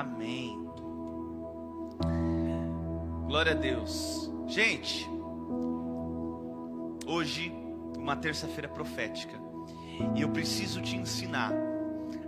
Amém. 0.00 0.58
Glória 3.26 3.52
a 3.52 3.54
Deus. 3.54 4.32
Gente, 4.46 5.06
hoje, 7.06 7.52
uma 7.98 8.16
terça-feira 8.16 8.66
profética, 8.66 9.38
e 10.16 10.22
eu 10.22 10.30
preciso 10.30 10.80
te 10.80 10.96
ensinar 10.96 11.52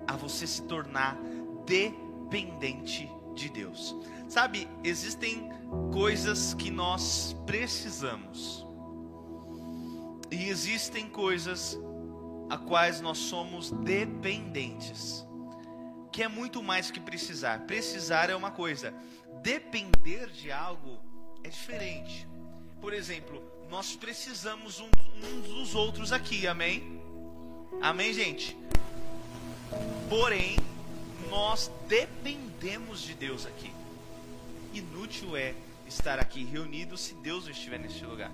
a 0.07 0.15
você 0.17 0.47
se 0.47 0.61
tornar 0.65 1.17
dependente 1.65 3.11
de 3.35 3.49
Deus. 3.49 3.97
Sabe, 4.29 4.69
existem 4.85 5.49
coisas 5.91 6.53
que 6.53 6.71
nós 6.71 7.35
precisamos, 7.47 8.67
e 10.31 10.51
existem 10.51 11.09
coisas 11.09 11.81
a 12.51 12.59
quais 12.59 13.01
nós 13.01 13.17
somos 13.17 13.71
dependentes, 13.71 15.27
que 16.13 16.23
é 16.23 16.29
muito 16.29 16.63
mais 16.63 16.91
que 16.91 17.01
precisar. 17.01 17.61
Precisar 17.61 18.29
é 18.29 18.37
uma 18.37 18.51
coisa, 18.51 18.93
depender 19.43 20.29
de 20.29 20.53
algo 20.53 21.01
é 21.43 21.49
diferente. 21.49 22.29
Por 22.81 22.93
exemplo, 22.93 23.43
nós 23.71 23.97
precisamos 23.97 24.79
uns 24.79 24.91
um 25.25 25.41
dos 25.41 25.75
outros 25.75 26.13
aqui, 26.13 26.47
amém? 26.47 27.01
Amém, 27.81 28.13
gente? 28.13 28.57
Porém, 30.09 30.57
nós 31.31 31.71
dependemos 31.89 33.01
de 33.01 33.15
Deus 33.15 33.47
aqui. 33.47 33.73
Inútil 34.75 35.37
é 35.37 35.55
estar 35.89 36.19
aqui 36.19 36.45
reunidos 36.45 37.01
se 37.01 37.15
Deus 37.15 37.45
não 37.45 37.53
estiver 37.53 37.79
neste 37.79 38.05
lugar. 38.05 38.31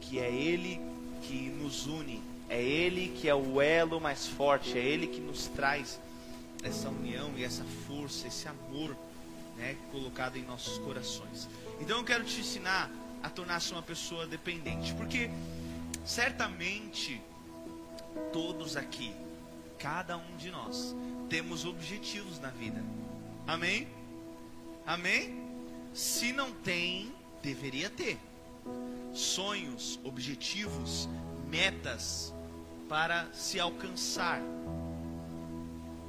Que 0.00 0.18
é 0.18 0.30
Ele 0.30 0.80
que 1.22 1.48
nos 1.50 1.86
une, 1.86 2.20
é 2.48 2.60
Ele 2.60 3.08
que 3.08 3.28
é 3.28 3.34
o 3.34 3.60
elo 3.60 4.00
mais 4.00 4.26
forte, 4.26 4.76
é 4.76 4.82
Ele 4.82 5.06
que 5.06 5.20
nos 5.20 5.46
traz 5.46 6.00
essa 6.62 6.88
união 6.88 7.32
e 7.36 7.44
essa 7.44 7.64
força, 7.86 8.26
esse 8.26 8.48
amor 8.48 8.96
né, 9.56 9.76
colocado 9.90 10.36
em 10.36 10.42
nossos 10.42 10.78
corações. 10.78 11.48
Então 11.80 11.98
eu 11.98 12.04
quero 12.04 12.24
te 12.24 12.40
ensinar 12.40 12.90
a 13.22 13.30
tornar-se 13.30 13.72
uma 13.72 13.82
pessoa 13.82 14.26
dependente, 14.26 14.94
porque 14.94 15.30
certamente 16.04 17.20
todos 18.32 18.76
aqui, 18.76 19.12
cada 19.78 20.16
um 20.16 20.36
de 20.36 20.50
nós, 20.50 20.94
temos 21.28 21.64
objetivos 21.64 22.38
na 22.38 22.50
vida. 22.50 22.82
Amém? 23.46 23.88
Amém? 24.86 25.42
Se 25.92 26.32
não 26.32 26.52
tem, 26.52 27.12
deveria 27.42 27.90
ter. 27.90 28.18
Sonhos, 29.12 29.98
objetivos, 30.04 31.08
metas 31.48 32.34
para 32.88 33.28
se 33.32 33.58
alcançar. 33.58 34.40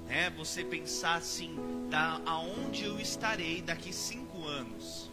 É 0.10 0.30
você 0.30 0.64
pensar 0.64 1.16
assim, 1.16 1.56
da 1.90 2.22
aonde 2.26 2.86
eu 2.86 3.00
estarei 3.00 3.62
daqui 3.62 3.92
cinco 3.92 4.46
anos. 4.46 5.10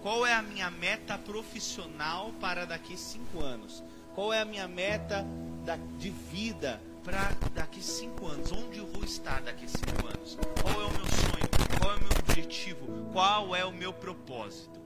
Qual 0.00 0.24
é 0.24 0.32
a 0.32 0.42
minha 0.42 0.70
meta 0.70 1.18
profissional 1.18 2.32
para 2.40 2.64
daqui 2.64 2.96
cinco 2.96 3.42
anos? 3.42 3.82
Qual 4.14 4.32
é 4.32 4.40
a 4.40 4.44
minha 4.44 4.68
meta 4.68 5.26
da, 5.64 5.76
de 5.76 6.10
vida 6.10 6.80
para 7.02 7.32
daqui 7.52 7.82
cinco 7.82 8.26
anos? 8.26 8.52
Onde 8.52 8.78
eu 8.78 8.86
vou 8.86 9.04
estar 9.04 9.42
daqui 9.42 9.66
cinco 9.68 10.06
anos? 10.06 10.38
Qual 10.62 10.82
é 10.82 10.86
o 10.86 10.92
meu 10.92 11.06
sonho? 11.06 11.48
Qual 11.80 11.92
é 11.92 11.96
o 11.96 12.00
meu 12.00 12.10
objetivo? 12.20 13.12
Qual 13.12 13.56
é 13.56 13.64
o 13.64 13.72
meu 13.72 13.92
propósito? 13.92 14.78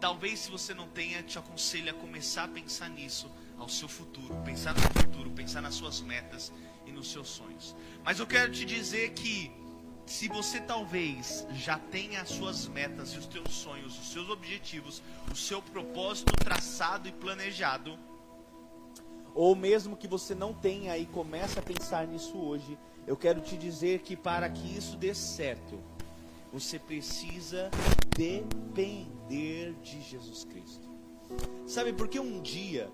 Talvez 0.00 0.40
se 0.40 0.50
você 0.50 0.74
não 0.74 0.86
tenha, 0.88 1.22
te 1.22 1.38
aconselho 1.38 1.90
a 1.90 1.94
começar 1.94 2.44
a 2.44 2.48
pensar 2.48 2.88
nisso 2.90 3.30
ao 3.58 3.68
seu 3.68 3.88
futuro, 3.88 4.34
pensar 4.44 4.74
no 4.74 4.80
futuro, 4.80 5.30
pensar 5.30 5.60
nas 5.60 5.74
suas 5.74 6.00
metas 6.00 6.52
e 6.90 6.92
nos 6.92 7.10
seus 7.10 7.28
sonhos. 7.28 7.74
Mas 8.04 8.18
eu 8.18 8.26
quero 8.26 8.52
te 8.52 8.64
dizer 8.64 9.10
que 9.10 9.50
se 10.06 10.28
você 10.28 10.60
talvez 10.60 11.46
já 11.54 11.78
tenha 11.78 12.20
as 12.20 12.28
suas 12.28 12.66
metas 12.66 13.10
e 13.10 13.18
os 13.18 13.26
teus 13.26 13.54
sonhos, 13.54 13.98
os 13.98 14.12
seus 14.12 14.28
objetivos, 14.28 15.02
o 15.32 15.36
seu 15.36 15.62
propósito 15.62 16.32
traçado 16.32 17.08
e 17.08 17.12
planejado, 17.12 17.96
ou 19.34 19.54
mesmo 19.54 19.96
que 19.96 20.08
você 20.08 20.34
não 20.34 20.52
tenha 20.52 20.98
e 20.98 21.06
comece 21.06 21.58
a 21.58 21.62
pensar 21.62 22.06
nisso 22.06 22.36
hoje, 22.36 22.76
eu 23.06 23.16
quero 23.16 23.40
te 23.40 23.56
dizer 23.56 24.00
que 24.00 24.16
para 24.16 24.48
que 24.50 24.76
isso 24.76 24.96
dê 24.96 25.14
certo, 25.14 25.80
você 26.52 26.78
precisa 26.78 27.70
depender 28.16 29.74
de 29.82 30.02
Jesus 30.02 30.44
Cristo. 30.44 30.88
Sabe, 31.66 31.92
porque 31.92 32.18
um 32.18 32.42
dia 32.42 32.90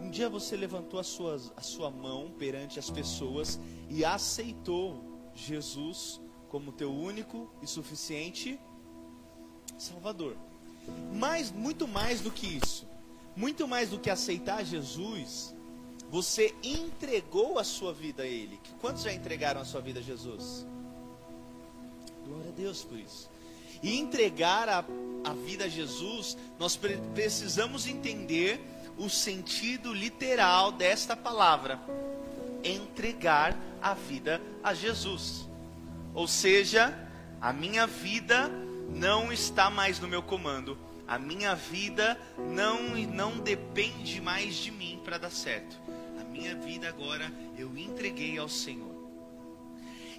um 0.00 0.10
dia 0.10 0.28
você 0.28 0.56
levantou 0.56 1.00
a 1.00 1.04
sua, 1.04 1.40
a 1.56 1.62
sua 1.62 1.90
mão 1.90 2.30
perante 2.38 2.78
as 2.78 2.90
pessoas 2.90 3.58
e 3.88 4.04
aceitou 4.04 5.02
Jesus 5.34 6.20
como 6.48 6.72
teu 6.72 6.92
único 6.92 7.50
e 7.62 7.66
suficiente 7.66 8.58
Salvador. 9.78 10.36
Mas 11.14 11.50
muito 11.50 11.86
mais 11.86 12.20
do 12.20 12.30
que 12.30 12.46
isso, 12.46 12.86
muito 13.36 13.68
mais 13.68 13.90
do 13.90 13.98
que 13.98 14.10
aceitar 14.10 14.64
Jesus, 14.64 15.54
você 16.10 16.54
entregou 16.62 17.58
a 17.58 17.64
sua 17.64 17.92
vida 17.92 18.22
a 18.22 18.26
Ele. 18.26 18.58
Quantos 18.80 19.02
já 19.02 19.12
entregaram 19.12 19.60
a 19.60 19.64
sua 19.64 19.80
vida 19.80 20.00
a 20.00 20.02
Jesus? 20.02 20.66
Glória 22.26 22.50
a 22.50 22.54
Deus 22.54 22.82
por 22.82 22.98
isso. 22.98 23.30
E 23.82 23.98
entregar 23.98 24.68
a, 24.68 24.84
a 25.24 25.32
vida 25.34 25.66
a 25.66 25.68
Jesus, 25.68 26.36
nós 26.58 26.76
pre 26.76 26.96
precisamos 27.14 27.86
entender 27.86 28.60
o 28.98 29.08
sentido 29.08 29.92
literal 29.92 30.72
desta 30.72 31.16
palavra: 31.16 31.80
entregar 32.62 33.56
a 33.80 33.94
vida 33.94 34.42
a 34.62 34.74
Jesus. 34.74 35.48
Ou 36.14 36.26
seja, 36.26 36.92
a 37.40 37.52
minha 37.52 37.86
vida 37.86 38.50
não 38.88 39.32
está 39.32 39.70
mais 39.70 40.00
no 40.00 40.08
meu 40.08 40.22
comando. 40.22 40.76
A 41.06 41.18
minha 41.18 41.54
vida 41.54 42.20
não 42.36 42.96
não 43.06 43.38
depende 43.38 44.20
mais 44.20 44.56
de 44.56 44.70
mim 44.70 45.00
para 45.04 45.16
dar 45.16 45.30
certo. 45.30 45.78
A 46.20 46.24
minha 46.24 46.54
vida 46.56 46.88
agora 46.88 47.32
eu 47.56 47.76
entreguei 47.78 48.36
ao 48.36 48.48
Senhor. 48.48 48.98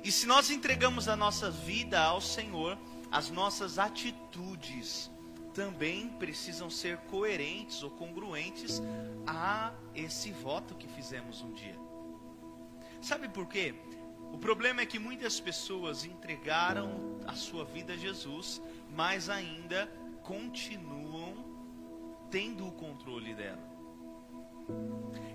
E 0.03 0.11
se 0.11 0.25
nós 0.25 0.49
entregamos 0.49 1.09
a 1.09 1.15
nossa 1.15 1.51
vida 1.51 1.99
ao 1.99 2.21
Senhor, 2.21 2.77
as 3.11 3.29
nossas 3.29 3.77
atitudes 3.77 5.11
também 5.53 6.09
precisam 6.09 6.69
ser 6.69 6.97
coerentes 6.97 7.83
ou 7.83 7.91
congruentes 7.91 8.81
a 9.25 9.73
esse 9.93 10.31
voto 10.31 10.75
que 10.75 10.87
fizemos 10.87 11.41
um 11.41 11.53
dia. 11.53 11.75
Sabe 13.01 13.29
por 13.29 13.47
quê? 13.47 13.75
O 14.31 14.37
problema 14.37 14.81
é 14.81 14.85
que 14.85 14.99
muitas 14.99 15.39
pessoas 15.39 16.05
entregaram 16.05 17.19
a 17.25 17.33
sua 17.33 17.65
vida 17.65 17.93
a 17.93 17.97
Jesus, 17.97 18.61
mas 18.89 19.29
ainda 19.29 19.87
continuam 20.23 21.33
tendo 22.29 22.67
o 22.67 22.71
controle 22.71 23.33
dela. 23.33 23.67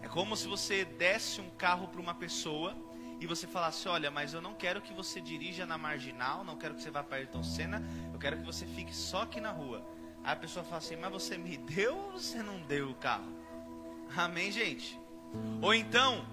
É 0.01 0.09
como 0.09 0.37
se 0.37 0.47
você 0.47 0.85
desse 0.85 1.41
um 1.41 1.51
carro 1.51 1.89
para 1.89 2.01
uma 2.01 2.15
pessoa 2.15 2.77
e 3.21 3.27
você 3.27 3.47
falasse: 3.47 3.89
Olha, 3.89 4.11
mas 4.11 4.33
eu 4.33 4.41
não 4.41 4.55
quero 4.55 4.81
que 4.81 4.93
você 4.93 5.21
dirija 5.21 5.67
na 5.67 5.77
marginal, 5.77 6.45
não 6.45 6.57
quero 6.57 6.75
que 6.75 6.83
você 6.83 6.91
vá 6.91 7.03
para 7.03 7.17
Ayrton 7.17 7.43
Senna, 7.43 7.83
eu 8.13 8.19
quero 8.19 8.37
que 8.37 8.45
você 8.45 8.67
fique 8.67 8.95
só 8.95 9.23
aqui 9.23 9.41
na 9.41 9.51
rua. 9.51 9.85
Aí 10.25 10.33
a 10.33 10.37
pessoa 10.37 10.65
fala 10.65 10.79
assim: 10.79 10.97
Mas 10.97 11.13
você 11.13 11.37
me 11.37 11.57
deu 11.57 11.97
ou 11.97 12.13
você 12.13 12.43
não 12.43 12.59
deu 12.63 12.91
o 12.91 12.95
carro? 12.95 13.31
Amém, 14.17 14.51
gente? 14.51 14.99
Ou 15.61 15.75
então, 15.75 16.25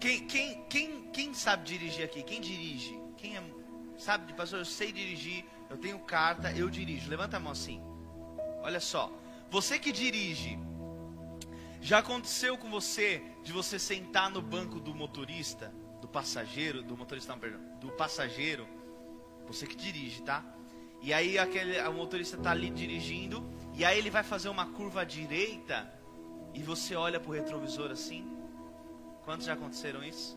quem, 0.00 0.26
quem, 0.26 0.64
quem, 0.64 1.02
quem 1.10 1.34
sabe 1.34 1.64
dirigir 1.64 2.04
aqui? 2.04 2.22
Quem 2.22 2.40
dirige? 2.40 2.98
Quem 3.16 3.36
é, 3.36 3.42
sabe, 3.98 4.32
pastor, 4.32 4.60
eu 4.60 4.64
sei 4.64 4.92
dirigir, 4.92 5.44
eu 5.68 5.76
tenho 5.76 5.98
carta, 5.98 6.50
eu 6.52 6.70
dirijo. 6.70 7.10
Levanta 7.10 7.36
a 7.36 7.40
mão 7.40 7.52
assim. 7.52 7.82
Olha 8.62 8.80
só, 8.80 9.12
você 9.50 9.78
que 9.78 9.92
dirige, 9.92 10.58
já 11.80 11.98
aconteceu 11.98 12.56
com 12.56 12.70
você 12.70 13.22
de 13.42 13.52
você 13.52 13.78
sentar 13.78 14.30
no 14.30 14.40
banco 14.40 14.80
do 14.80 14.94
motorista, 14.94 15.72
do 16.00 16.08
passageiro, 16.08 16.82
do 16.82 16.96
motorista, 16.96 17.32
não, 17.32 17.40
perdão, 17.40 17.60
do 17.80 17.90
passageiro, 17.92 18.66
você 19.46 19.66
que 19.66 19.76
dirige, 19.76 20.22
tá? 20.22 20.44
E 21.00 21.12
aí 21.12 21.38
aquele, 21.38 21.80
o 21.80 21.92
motorista 21.92 22.36
está 22.36 22.50
ali 22.50 22.70
dirigindo, 22.70 23.48
e 23.74 23.84
aí 23.84 23.98
ele 23.98 24.10
vai 24.10 24.22
fazer 24.22 24.48
uma 24.48 24.66
curva 24.66 25.02
à 25.02 25.04
direita, 25.04 25.92
e 26.52 26.62
você 26.62 26.94
olha 26.94 27.20
para 27.20 27.30
o 27.30 27.34
retrovisor 27.34 27.90
assim. 27.90 28.26
Quantos 29.24 29.46
já 29.46 29.52
aconteceram 29.52 30.02
isso? 30.02 30.36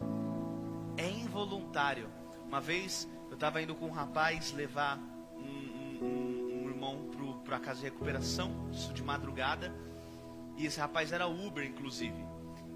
É 0.97 1.09
involuntário. 1.09 2.09
Uma 2.45 2.59
vez 2.59 3.07
eu 3.29 3.35
estava 3.35 3.61
indo 3.61 3.73
com 3.73 3.87
um 3.87 3.91
rapaz 3.91 4.51
levar 4.51 4.97
um, 4.97 6.05
um, 6.05 6.63
um 6.63 6.69
irmão 6.69 7.09
para 7.43 7.57
a 7.57 7.59
casa 7.59 7.79
de 7.79 7.85
recuperação, 7.85 8.69
isso 8.71 8.93
de 8.93 9.03
madrugada, 9.03 9.73
e 10.57 10.65
esse 10.65 10.79
rapaz 10.79 11.11
era 11.11 11.27
Uber, 11.27 11.65
inclusive. 11.65 12.15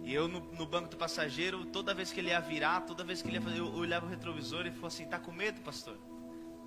E 0.04 0.14
eu 0.14 0.28
no, 0.28 0.40
no, 0.54 0.66
banco 0.66 0.90
do 0.90 0.98
passageiro, 0.98 1.66
toda 1.66 1.94
vez 1.94 2.12
que 2.12 2.20
ele 2.20 2.30
ia 2.30 2.40
virar, 2.40 2.82
toda 2.82 3.04
vez 3.04 3.22
que 3.22 3.28
ele 3.28 3.38
ia 3.38 3.42
fazer, 3.42 3.60
eu, 3.60 3.74
olhava 3.74 4.06
o 4.06 4.10
retrovisor 4.10 4.68
e 4.68 4.72
falou 4.72 4.88
assim: 4.88 5.06
Tá 5.06 5.18
com 5.18 5.32
medo, 5.32 5.62
pastor? 5.62 5.98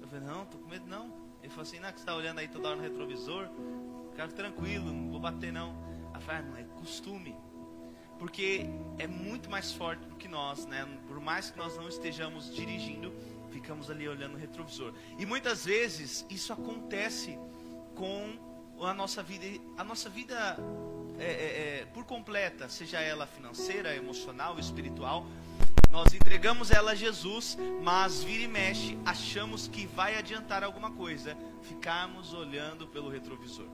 Eu 0.08 0.20
falei, 0.20 0.34
não, 0.34 0.46
tô 0.46 0.56
com 0.56 0.68
medo 0.70 0.86
não. 0.88 1.12
Ele 1.42 1.50
falou 1.50 1.62
assim, 1.62 1.78
não, 1.78 1.90
que 1.92 1.98
você 1.98 2.02
está 2.02 2.14
olhando 2.14 2.38
aí 2.38 2.48
toda 2.48 2.68
hora 2.68 2.76
no 2.76 2.82
retrovisor. 2.82 3.46
Ficar 4.10 4.32
tranquilo, 4.32 4.90
não 4.90 5.10
vou 5.10 5.20
bater 5.20 5.52
não. 5.52 5.76
Eu 6.14 6.20
falei, 6.22 6.40
ah, 6.40 6.44
não, 6.48 6.56
é 6.56 6.62
costume. 6.78 7.36
Porque 8.18 8.64
é 8.98 9.06
muito 9.06 9.50
mais 9.50 9.70
forte 9.70 10.06
do 10.06 10.16
que 10.16 10.26
nós, 10.26 10.64
né? 10.64 10.88
Por 11.06 11.20
mais 11.20 11.50
que 11.50 11.58
nós 11.58 11.76
não 11.76 11.86
estejamos 11.88 12.52
dirigindo, 12.54 13.12
ficamos 13.50 13.90
ali 13.90 14.08
olhando 14.08 14.34
o 14.34 14.38
retrovisor. 14.38 14.94
E 15.18 15.26
muitas 15.26 15.66
vezes 15.66 16.24
isso 16.30 16.54
acontece 16.54 17.38
com 17.94 18.38
a 18.80 18.94
nossa 18.94 19.22
vida, 19.22 19.44
a 19.76 19.84
nossa 19.84 20.08
vida 20.08 20.56
é, 21.18 21.24
é, 21.24 21.80
é, 21.80 21.86
por 21.92 22.04
completa, 22.06 22.66
seja 22.70 22.98
ela 22.98 23.26
financeira, 23.26 23.94
emocional, 23.94 24.58
espiritual. 24.58 25.26
Nós 25.90 26.12
entregamos 26.12 26.70
ela 26.70 26.92
a 26.92 26.94
Jesus, 26.94 27.56
mas 27.82 28.22
vira 28.22 28.44
e 28.44 28.48
mexe, 28.48 28.98
achamos 29.04 29.66
que 29.66 29.86
vai 29.86 30.16
adiantar 30.16 30.62
alguma 30.62 30.90
coisa, 30.90 31.36
ficarmos 31.62 32.34
olhando 32.34 32.86
pelo 32.86 33.08
retrovisor. 33.08 33.66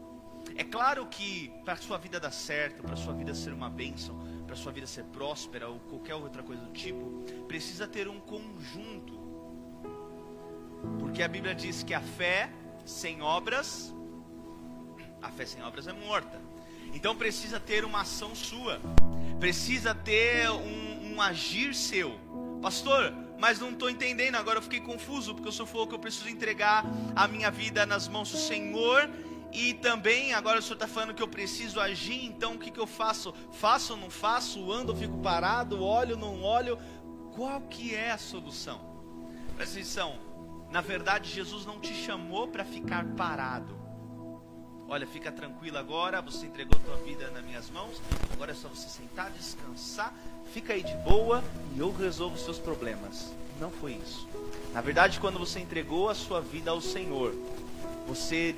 É 0.56 0.62
claro 0.62 1.06
que 1.06 1.50
para 1.64 1.76
sua 1.76 1.98
vida 1.98 2.20
dar 2.20 2.30
certo, 2.30 2.82
para 2.82 2.94
sua 2.94 3.12
vida 3.12 3.34
ser 3.34 3.52
uma 3.52 3.68
bênção, 3.68 4.16
para 4.46 4.54
sua 4.54 4.70
vida 4.70 4.86
ser 4.86 5.04
próspera 5.04 5.68
ou 5.68 5.80
qualquer 5.80 6.14
outra 6.14 6.42
coisa 6.42 6.62
do 6.62 6.72
tipo, 6.72 7.24
precisa 7.48 7.88
ter 7.88 8.06
um 8.06 8.20
conjunto. 8.20 9.18
Porque 11.00 11.22
a 11.22 11.28
Bíblia 11.28 11.54
diz 11.54 11.82
que 11.82 11.94
a 11.94 12.00
fé 12.00 12.50
sem 12.84 13.22
obras, 13.22 13.92
a 15.20 15.30
fé 15.30 15.46
sem 15.46 15.62
obras 15.62 15.88
é 15.88 15.92
morta. 15.92 16.40
Então 16.92 17.16
precisa 17.16 17.58
ter 17.58 17.84
uma 17.84 18.02
ação 18.02 18.34
sua, 18.34 18.80
precisa 19.40 19.94
ter 19.94 20.48
um, 20.50 20.83
um 21.14 21.20
agir 21.20 21.74
seu. 21.74 22.18
Pastor, 22.60 23.12
mas 23.38 23.60
não 23.60 23.70
estou 23.70 23.90
entendendo, 23.90 24.36
agora 24.36 24.58
eu 24.58 24.62
fiquei 24.62 24.80
confuso, 24.80 25.34
porque 25.34 25.48
o 25.48 25.52
senhor 25.52 25.66
falou 25.66 25.86
que 25.86 25.94
eu 25.94 25.98
preciso 25.98 26.28
entregar 26.28 26.84
a 27.14 27.28
minha 27.28 27.50
vida 27.50 27.84
nas 27.84 28.08
mãos 28.08 28.30
do 28.30 28.38
Senhor 28.38 29.08
e 29.52 29.74
também, 29.74 30.34
agora 30.34 30.58
o 30.58 30.62
senhor 30.62 30.74
está 30.74 30.88
falando 30.88 31.14
que 31.14 31.22
eu 31.22 31.28
preciso 31.28 31.78
agir, 31.78 32.24
então 32.24 32.54
o 32.54 32.58
que, 32.58 32.72
que 32.72 32.80
eu 32.80 32.86
faço? 32.86 33.32
Faço 33.52 33.92
ou 33.92 33.98
não 33.98 34.10
faço? 34.10 34.72
Ando, 34.72 34.96
fico 34.96 35.18
parado? 35.18 35.80
Olho, 35.80 36.16
não 36.16 36.42
olho? 36.42 36.76
Qual 37.36 37.60
que 37.62 37.94
é 37.94 38.10
a 38.10 38.18
solução? 38.18 38.80
Presta 39.56 39.76
atenção, 39.76 40.18
na 40.70 40.80
verdade 40.80 41.30
Jesus 41.30 41.64
não 41.64 41.78
te 41.78 41.94
chamou 41.94 42.48
para 42.48 42.64
ficar 42.64 43.04
parado. 43.14 43.84
Olha, 44.88 45.06
fica 45.06 45.30
tranquilo 45.30 45.78
agora, 45.78 46.20
você 46.20 46.46
entregou 46.46 46.78
tua 46.80 46.96
vida 46.96 47.30
nas 47.30 47.44
minhas 47.44 47.70
mãos, 47.70 48.02
agora 48.32 48.50
é 48.50 48.54
só 48.54 48.68
você 48.68 48.88
sentar, 48.88 49.30
descansar, 49.30 50.12
fica 50.54 50.72
aí 50.72 50.84
de 50.84 50.94
boa 50.98 51.42
e 51.74 51.80
eu 51.80 51.92
resolvo 51.92 52.36
os 52.36 52.42
seus 52.42 52.60
problemas. 52.60 53.34
Não 53.60 53.70
foi 53.70 53.94
isso. 53.94 54.28
Na 54.72 54.80
verdade, 54.80 55.18
quando 55.18 55.36
você 55.36 55.58
entregou 55.58 56.08
a 56.08 56.14
sua 56.14 56.40
vida 56.40 56.70
ao 56.70 56.80
Senhor, 56.80 57.34
você 58.06 58.54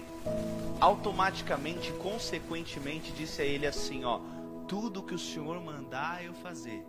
automaticamente, 0.79 1.91
consequentemente, 1.95 3.13
disse 3.13 3.41
a 3.41 3.45
ele 3.47 3.67
assim: 3.67 4.05
Ó, 4.05 4.21
tudo 4.69 5.03
que 5.03 5.15
o 5.15 5.19
Senhor 5.19 5.59
mandar 5.63 6.23
eu 6.23 6.35
fazer, 6.35 6.85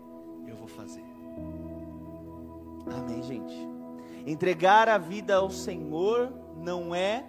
eu 0.45 0.57
vou 0.57 0.67
fazer. 0.67 1.03
Amém, 2.85 3.23
gente? 3.23 3.55
Entregar 4.25 4.89
a 4.89 4.97
vida 4.97 5.35
ao 5.35 5.49
Senhor 5.49 6.33
não 6.57 6.93
é 6.93 7.23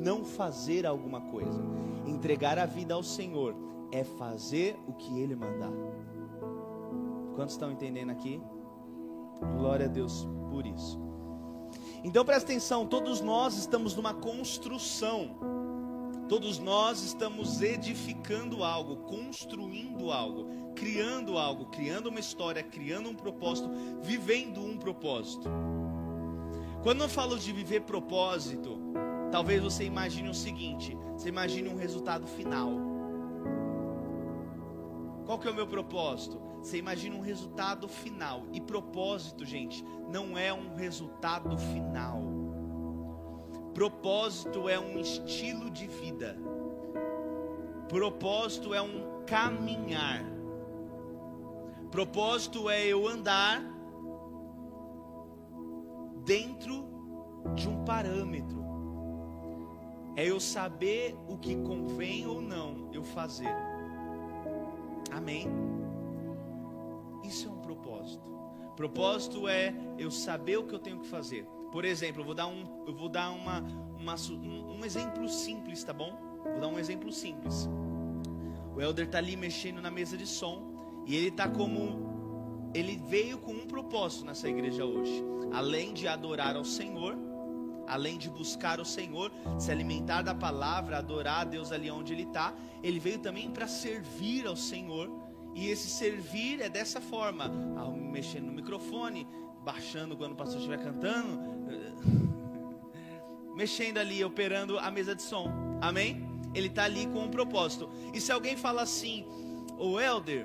não 0.00 0.24
fazer 0.24 0.86
alguma 0.86 1.20
coisa. 1.20 1.62
Entregar 2.06 2.58
a 2.58 2.64
vida 2.64 2.94
ao 2.94 3.02
Senhor 3.02 3.54
é 3.90 4.02
fazer 4.02 4.78
o 4.86 4.94
que 4.94 5.20
Ele 5.20 5.36
mandar. 5.36 5.72
Quantos 7.34 7.54
estão 7.54 7.70
entendendo 7.70 8.10
aqui? 8.10 8.40
Glória 9.56 9.86
a 9.86 9.88
Deus 9.88 10.26
por 10.50 10.66
isso. 10.66 11.00
Então 12.04 12.24
presta 12.24 12.50
atenção, 12.50 12.86
todos 12.86 13.20
nós 13.20 13.56
estamos 13.56 13.94
numa 13.94 14.14
construção. 14.14 15.36
Todos 16.28 16.58
nós 16.58 17.02
estamos 17.02 17.60
edificando 17.60 18.64
algo, 18.64 18.96
construindo 18.98 20.10
algo, 20.10 20.46
criando 20.74 21.36
algo, 21.36 21.66
criando 21.66 22.08
uma 22.08 22.20
história, 22.20 22.62
criando 22.62 23.10
um 23.10 23.14
propósito, 23.14 23.70
vivendo 24.00 24.60
um 24.60 24.78
propósito. 24.78 25.48
Quando 26.82 27.02
eu 27.02 27.08
falo 27.08 27.38
de 27.38 27.52
viver 27.52 27.82
propósito, 27.82 28.78
talvez 29.30 29.62
você 29.62 29.84
imagine 29.84 30.28
o 30.28 30.34
seguinte: 30.34 30.96
você 31.12 31.28
imagine 31.28 31.68
um 31.68 31.76
resultado 31.76 32.26
final. 32.26 32.91
Qual 35.32 35.40
que 35.40 35.48
é 35.48 35.50
o 35.50 35.54
meu 35.54 35.66
propósito? 35.66 36.38
Você 36.58 36.76
imagina 36.76 37.16
um 37.16 37.22
resultado 37.22 37.88
final. 37.88 38.42
E 38.52 38.60
propósito, 38.60 39.46
gente, 39.46 39.82
não 40.10 40.36
é 40.36 40.52
um 40.52 40.74
resultado 40.74 41.56
final. 41.56 42.20
Propósito 43.72 44.68
é 44.68 44.78
um 44.78 44.98
estilo 44.98 45.70
de 45.70 45.86
vida. 45.86 46.36
Propósito 47.88 48.74
é 48.74 48.82
um 48.82 49.24
caminhar. 49.24 50.22
Propósito 51.90 52.68
é 52.68 52.84
eu 52.84 53.08
andar 53.08 53.64
dentro 56.26 56.84
de 57.54 57.70
um 57.70 57.82
parâmetro. 57.86 58.62
É 60.14 60.28
eu 60.28 60.38
saber 60.38 61.16
o 61.26 61.38
que 61.38 61.56
convém 61.56 62.26
ou 62.26 62.42
não 62.42 62.90
eu 62.92 63.02
fazer. 63.02 63.71
Amém. 65.12 65.46
Isso 67.22 67.48
é 67.48 67.50
um 67.50 67.60
propósito. 67.60 68.30
Propósito 68.76 69.46
é 69.46 69.74
eu 69.98 70.10
saber 70.10 70.56
o 70.58 70.64
que 70.64 70.74
eu 70.74 70.78
tenho 70.78 70.98
que 70.98 71.06
fazer. 71.06 71.46
Por 71.70 71.84
exemplo, 71.84 72.22
eu 72.22 72.26
vou 72.26 72.34
dar 72.34 72.46
um, 72.46 72.84
eu 72.86 72.94
vou 72.94 73.08
dar 73.08 73.30
uma, 73.30 73.60
uma 73.98 74.14
um, 74.30 74.78
um, 74.78 74.84
exemplo 74.84 75.28
simples, 75.28 75.84
tá 75.84 75.92
bom? 75.92 76.18
Vou 76.42 76.60
dar 76.60 76.68
um 76.68 76.78
exemplo 76.78 77.12
simples. 77.12 77.68
O 78.74 78.80
Elder 78.80 79.08
tá 79.08 79.18
ali 79.18 79.36
mexendo 79.36 79.80
na 79.80 79.90
mesa 79.90 80.16
de 80.16 80.26
som 80.26 80.72
e 81.06 81.14
ele 81.14 81.30
tá 81.30 81.48
como 81.48 82.70
ele 82.74 82.96
veio 82.96 83.38
com 83.38 83.52
um 83.52 83.66
propósito 83.66 84.24
nessa 84.24 84.48
igreja 84.48 84.84
hoje, 84.84 85.22
além 85.52 85.92
de 85.92 86.08
adorar 86.08 86.56
ao 86.56 86.64
Senhor, 86.64 87.16
além 87.86 88.18
de 88.18 88.30
buscar 88.30 88.80
o 88.80 88.84
Senhor, 88.84 89.30
se 89.58 89.70
alimentar 89.70 90.22
da 90.22 90.34
palavra, 90.34 90.98
adorar 90.98 91.40
a 91.40 91.44
Deus 91.44 91.72
ali 91.72 91.90
onde 91.90 92.12
ele 92.12 92.24
está, 92.24 92.54
ele 92.82 92.98
veio 92.98 93.18
também 93.18 93.50
para 93.50 93.66
servir 93.66 94.46
ao 94.46 94.56
Senhor 94.56 95.10
e 95.54 95.68
esse 95.68 95.88
servir 95.88 96.60
é 96.60 96.68
dessa 96.68 97.00
forma, 97.00 97.50
ao 97.76 97.92
mexer 97.92 98.40
no 98.40 98.52
microfone, 98.52 99.26
baixando 99.62 100.16
quando 100.16 100.32
o 100.32 100.36
pastor 100.36 100.56
estiver 100.56 100.82
cantando, 100.82 101.38
mexendo 103.54 103.98
ali, 103.98 104.24
operando 104.24 104.78
a 104.78 104.90
mesa 104.90 105.14
de 105.14 105.22
som. 105.22 105.50
Amém? 105.80 106.26
Ele 106.54 106.68
está 106.68 106.84
ali 106.84 107.06
com 107.06 107.24
um 107.24 107.30
propósito. 107.30 107.88
E 108.14 108.20
se 108.20 108.32
alguém 108.32 108.56
fala 108.56 108.82
assim, 108.82 109.26
o 109.78 110.00
Elder, 110.00 110.44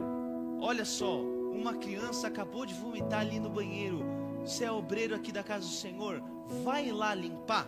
olha 0.59 0.83
só, 0.83 1.21
uma 1.21 1.73
criança 1.75 2.27
acabou 2.27 2.65
de 2.65 2.73
vomitar 2.73 3.21
ali 3.21 3.39
no 3.39 3.49
banheiro. 3.49 4.03
Você 4.41 4.65
é 4.65 4.71
obreiro 4.71 5.15
aqui 5.15 5.31
da 5.31 5.43
casa 5.43 5.65
do 5.65 5.73
Senhor, 5.73 6.21
vai 6.63 6.91
lá 6.91 7.13
limpar. 7.13 7.67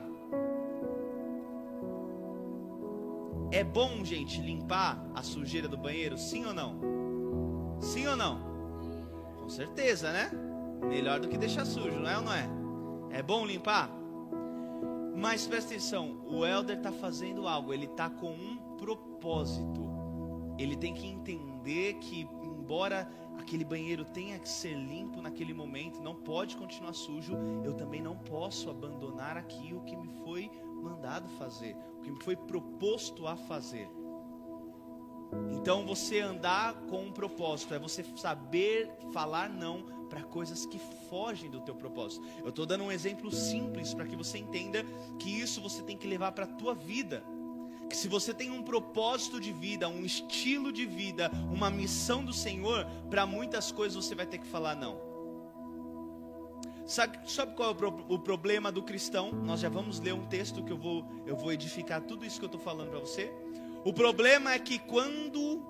É 3.52 3.64
bom, 3.64 4.04
gente, 4.06 4.40
limpar 4.42 5.04
a 5.16 5.24
sujeira 5.24 5.68
do 5.68 5.78
banheiro, 5.78 6.18
sim 6.18 6.46
ou 6.46 6.54
não? 6.54 7.78
Sim 7.82 8.08
ou 8.08 8.16
não? 8.16 8.40
Com 9.40 9.50
certeza, 9.50 10.12
né? 10.12 10.32
Melhor 10.88 11.20
do 11.20 11.28
que 11.28 11.38
deixar 11.38 11.66
sujo, 11.66 12.00
não 12.00 12.10
é 12.10 12.18
ou 12.18 12.24
não 12.24 12.34
é? 12.34 12.50
É 13.12 13.24
bom 13.24 13.46
limpar? 13.46 13.90
Mas 15.16 15.48
presta 15.48 15.72
atenção, 15.72 16.22
o 16.28 16.46
elder 16.46 16.78
está 16.78 16.92
fazendo 16.92 17.48
algo, 17.48 17.74
ele 17.74 17.86
está 17.86 18.10
com 18.10 18.32
um 18.32 18.78
propósito. 18.78 19.90
Ele 20.58 20.76
tem 20.76 20.94
que 20.94 21.08
entender 21.08 21.96
que, 21.96 22.22
embora 22.44 23.10
aquele 23.40 23.64
banheiro 23.64 24.06
tenha 24.06 24.38
que 24.38 24.48
ser 24.48 24.76
limpo 24.76 25.22
naquele 25.22 25.54
momento, 25.54 26.02
não 26.02 26.14
pode 26.14 26.58
continuar 26.58 26.94
sujo, 26.94 27.34
eu 27.64 27.74
também 27.74 28.02
não 28.02 28.16
posso 28.16 28.70
abandonar 28.70 29.38
aqui 29.38 29.74
o 29.74 29.82
que 29.82 29.96
me 29.96 30.10
foi 30.24 30.52
mandado 30.82 31.30
fazer, 31.30 31.76
o 31.98 32.02
que 32.02 32.12
me 32.12 32.24
foi 32.24 32.36
proposto 32.36 33.28
a 33.28 33.36
fazer. 33.36 33.90
Então 35.52 35.86
você 35.86 36.20
andar 36.20 36.74
com 36.88 37.04
um 37.04 37.12
propósito 37.12 37.74
é 37.74 37.80
você 37.80 38.04
saber 38.16 38.92
falar 39.12 39.50
não 39.50 39.84
para 40.10 40.24
coisas 40.24 40.66
que 40.66 40.80
fogem 41.10 41.50
do 41.50 41.62
teu 41.62 41.76
propósito. 41.76 42.26
Eu 42.44 42.50
estou 42.50 42.66
dando 42.66 42.84
um 42.84 42.92
exemplo 42.92 43.32
simples 43.32 43.94
para 43.94 44.08
que 44.08 44.16
você 44.16 44.40
entenda 44.40 44.84
que 45.20 45.30
isso 45.30 45.62
você 45.62 45.84
tem 45.84 45.96
que 45.96 46.08
levar 46.08 46.32
para 46.32 46.46
a 46.46 46.48
tua 46.48 46.74
vida. 46.74 47.24
Que 47.90 47.98
se 47.98 48.08
você 48.08 48.34
tem 48.34 48.52
um 48.52 48.62
propósito 48.62 49.40
de 49.40 49.52
vida, 49.52 49.90
um 49.90 50.06
estilo 50.06 50.72
de 50.72 50.86
vida, 50.86 51.32
uma 51.52 51.70
missão 51.70 52.24
do 52.24 52.32
Senhor, 52.32 52.86
para 53.10 53.26
muitas 53.26 53.72
coisas 53.72 54.06
você 54.06 54.14
vai 54.14 54.26
ter 54.26 54.38
que 54.38 54.48
falar 54.48 54.76
não. 54.76 55.10
Sabe, 56.86 57.20
sabe 57.30 57.56
qual 57.56 57.70
é 57.70 57.72
o, 57.72 57.76
pro, 57.76 58.06
o, 58.10 58.18
problema 58.18 58.72
do 58.72 58.82
cristão? 58.82 59.32
Nós 59.32 59.60
já 59.60 59.70
vamos 59.70 60.00
ler 60.00 60.14
um 60.14 60.26
texto 60.26 60.64
que 60.64 60.72
eu 60.72 60.78
vou, 60.78 61.06
eu 61.26 61.36
vou 61.36 61.52
edificar 61.52 62.02
tudo 62.02 62.26
isso 62.26 62.40
que 62.40 62.46
eu 62.46 62.48
estou 62.48 62.60
falando 62.60 62.90
para 62.90 63.00
você. 63.00 63.32
O 63.86 63.94
problema 63.94 64.54
é 64.54 64.60
que 64.60 64.80
quando 64.80 65.64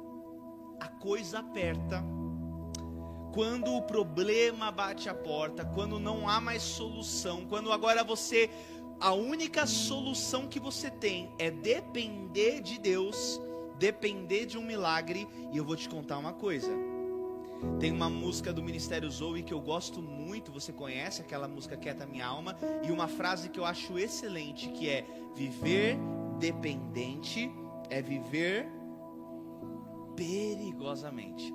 a 0.80 0.88
coisa 0.88 1.40
aperta, 1.40 2.02
quando 3.34 3.76
o 3.76 3.82
problema 3.82 4.72
bate 4.72 5.10
a 5.10 5.14
porta, 5.14 5.66
quando 5.66 6.00
não 6.00 6.28
há 6.28 6.40
mais 6.40 6.64
solução, 6.64 7.46
quando 7.46 7.72
agora 7.72 8.04
você 8.04 8.50
a 9.00 9.14
única 9.14 9.66
solução 9.66 10.48
que 10.48 10.60
você 10.60 10.90
tem 10.90 11.32
é 11.38 11.50
depender 11.50 12.62
de 12.62 12.80
Deus, 12.80 13.40
depender 13.78 14.46
de 14.46 14.58
um 14.58 14.62
milagre, 14.62 15.28
e 15.52 15.58
eu 15.58 15.64
vou 15.64 15.76
te 15.76 15.88
contar 15.88 16.18
uma 16.18 16.34
coisa. 16.34 16.70
Tem 17.80 17.92
uma 17.92 18.10
música 18.10 18.54
do 18.54 18.64
Ministério 18.64 19.10
Zoe 19.10 19.44
que 19.44 19.54
eu 19.54 19.60
gosto 19.62 20.02
muito, 20.02 20.52
você 20.52 20.72
conhece 20.72 21.22
aquela 21.22 21.48
música 21.48 21.76
Quieta 21.76 22.06
Minha 22.06 22.26
Alma, 22.26 22.58
e 22.88 22.92
uma 22.92 23.08
frase 23.08 23.50
que 23.50 23.60
eu 23.60 23.66
acho 23.66 23.98
excelente, 23.98 24.70
que 24.70 24.90
é 24.90 25.06
viver 25.36 25.98
dependente 26.40 27.52
é 27.90 28.02
viver 28.02 28.70
perigosamente. 30.16 31.54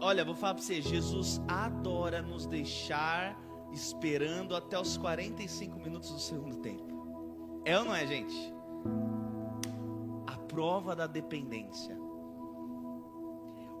Olha, 0.00 0.24
vou 0.24 0.34
falar 0.34 0.54
para 0.54 0.62
você, 0.62 0.82
Jesus 0.82 1.40
adora 1.48 2.20
nos 2.20 2.46
deixar 2.46 3.40
esperando 3.72 4.54
até 4.54 4.78
os 4.78 4.96
45 4.96 5.78
minutos 5.78 6.10
do 6.10 6.20
segundo 6.20 6.56
tempo. 6.56 7.62
É 7.64 7.78
ou 7.78 7.84
não 7.84 7.94
é, 7.94 8.06
gente? 8.06 8.54
A 10.26 10.36
prova 10.36 10.94
da 10.94 11.06
dependência. 11.06 11.96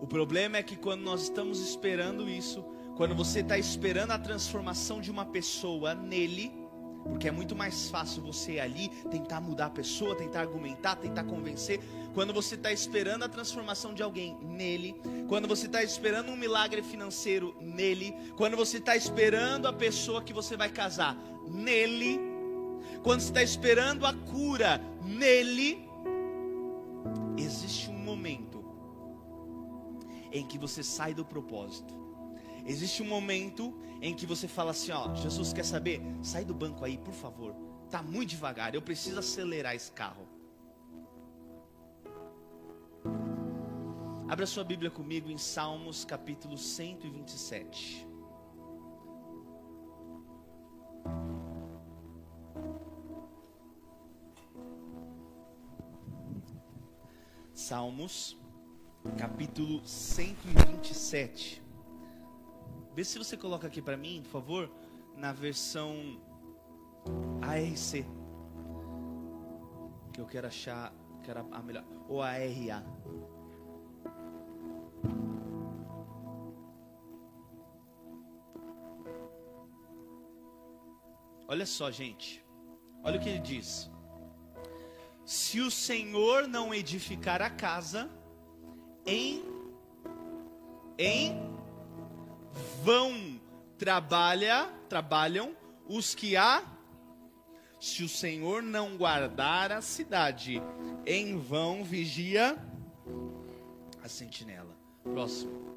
O 0.00 0.06
problema 0.06 0.56
é 0.56 0.62
que 0.62 0.76
quando 0.76 1.02
nós 1.02 1.22
estamos 1.22 1.60
esperando 1.60 2.28
isso, 2.28 2.64
quando 2.96 3.14
você 3.14 3.40
está 3.40 3.56
esperando 3.56 4.10
a 4.10 4.18
transformação 4.18 5.00
de 5.00 5.10
uma 5.10 5.24
pessoa 5.24 5.94
nele, 5.94 6.61
porque 7.04 7.28
é 7.28 7.30
muito 7.30 7.54
mais 7.54 7.88
fácil 7.88 8.22
você 8.22 8.58
ali 8.58 8.88
tentar 9.10 9.40
mudar 9.40 9.66
a 9.66 9.70
pessoa, 9.70 10.14
tentar 10.14 10.40
argumentar, 10.40 10.96
tentar 10.96 11.24
convencer. 11.24 11.80
Quando 12.14 12.32
você 12.32 12.54
está 12.54 12.72
esperando 12.72 13.24
a 13.24 13.28
transformação 13.28 13.94
de 13.94 14.02
alguém 14.02 14.36
nele, 14.40 14.94
quando 15.28 15.48
você 15.48 15.66
está 15.66 15.82
esperando 15.82 16.30
um 16.30 16.36
milagre 16.36 16.82
financeiro 16.82 17.54
nele, 17.60 18.14
quando 18.36 18.56
você 18.56 18.78
está 18.78 18.96
esperando 18.96 19.66
a 19.66 19.72
pessoa 19.72 20.22
que 20.22 20.32
você 20.32 20.56
vai 20.56 20.68
casar 20.68 21.16
nele, 21.48 22.20
quando 23.02 23.20
você 23.20 23.28
está 23.28 23.42
esperando 23.42 24.06
a 24.06 24.12
cura 24.12 24.80
nele, 25.04 25.88
existe 27.36 27.90
um 27.90 27.98
momento 27.98 28.64
em 30.30 30.46
que 30.46 30.58
você 30.58 30.82
sai 30.82 31.12
do 31.12 31.24
propósito. 31.24 32.01
Existe 32.64 33.02
um 33.02 33.06
momento 33.06 33.76
em 34.00 34.14
que 34.14 34.26
você 34.26 34.46
fala 34.46 34.70
assim, 34.70 34.92
ó, 34.92 35.14
Jesus 35.14 35.52
quer 35.52 35.64
saber? 35.64 36.00
Sai 36.22 36.44
do 36.44 36.54
banco 36.54 36.84
aí, 36.84 36.96
por 36.98 37.14
favor. 37.14 37.54
Tá 37.90 38.02
muito 38.02 38.30
devagar, 38.30 38.74
eu 38.74 38.82
preciso 38.82 39.18
acelerar 39.18 39.74
esse 39.74 39.92
carro. 39.92 40.26
Abra 44.28 44.46
sua 44.46 44.64
Bíblia 44.64 44.90
comigo 44.90 45.30
em 45.30 45.36
Salmos 45.36 46.04
capítulo 46.06 46.56
127. 46.56 48.08
Salmos 57.52 58.38
capítulo 59.18 59.86
127. 59.86 61.62
Vê 62.94 63.04
se 63.04 63.18
você 63.18 63.36
coloca 63.36 63.66
aqui 63.66 63.80
para 63.80 63.96
mim, 63.96 64.20
por 64.22 64.30
favor, 64.30 64.70
na 65.16 65.32
versão 65.32 66.20
ARC. 67.40 68.04
Que 70.12 70.20
eu 70.20 70.26
quero 70.26 70.46
achar, 70.46 70.92
quero 71.22 71.46
a 71.50 71.62
melhor, 71.62 71.84
ou 72.08 72.20
ARA. 72.20 72.84
Olha 81.48 81.66
só, 81.66 81.90
gente. 81.90 82.44
Olha 83.02 83.18
o 83.18 83.22
que 83.22 83.28
ele 83.28 83.40
diz. 83.40 83.90
Se 85.24 85.60
o 85.60 85.70
Senhor 85.70 86.46
não 86.46 86.74
edificar 86.74 87.40
a 87.42 87.50
casa, 87.50 88.10
em 89.06 89.42
em 90.98 91.51
vão 92.82 93.40
trabalha, 93.78 94.68
trabalham 94.88 95.56
os 95.86 96.14
que 96.14 96.36
há 96.36 96.62
se 97.80 98.04
o 98.04 98.08
Senhor 98.08 98.62
não 98.62 98.96
guardar 98.96 99.72
a 99.72 99.80
cidade, 99.80 100.62
em 101.04 101.36
vão 101.36 101.82
vigia 101.82 102.56
a 104.02 104.08
sentinela. 104.08 104.76
Próximo. 105.02 105.76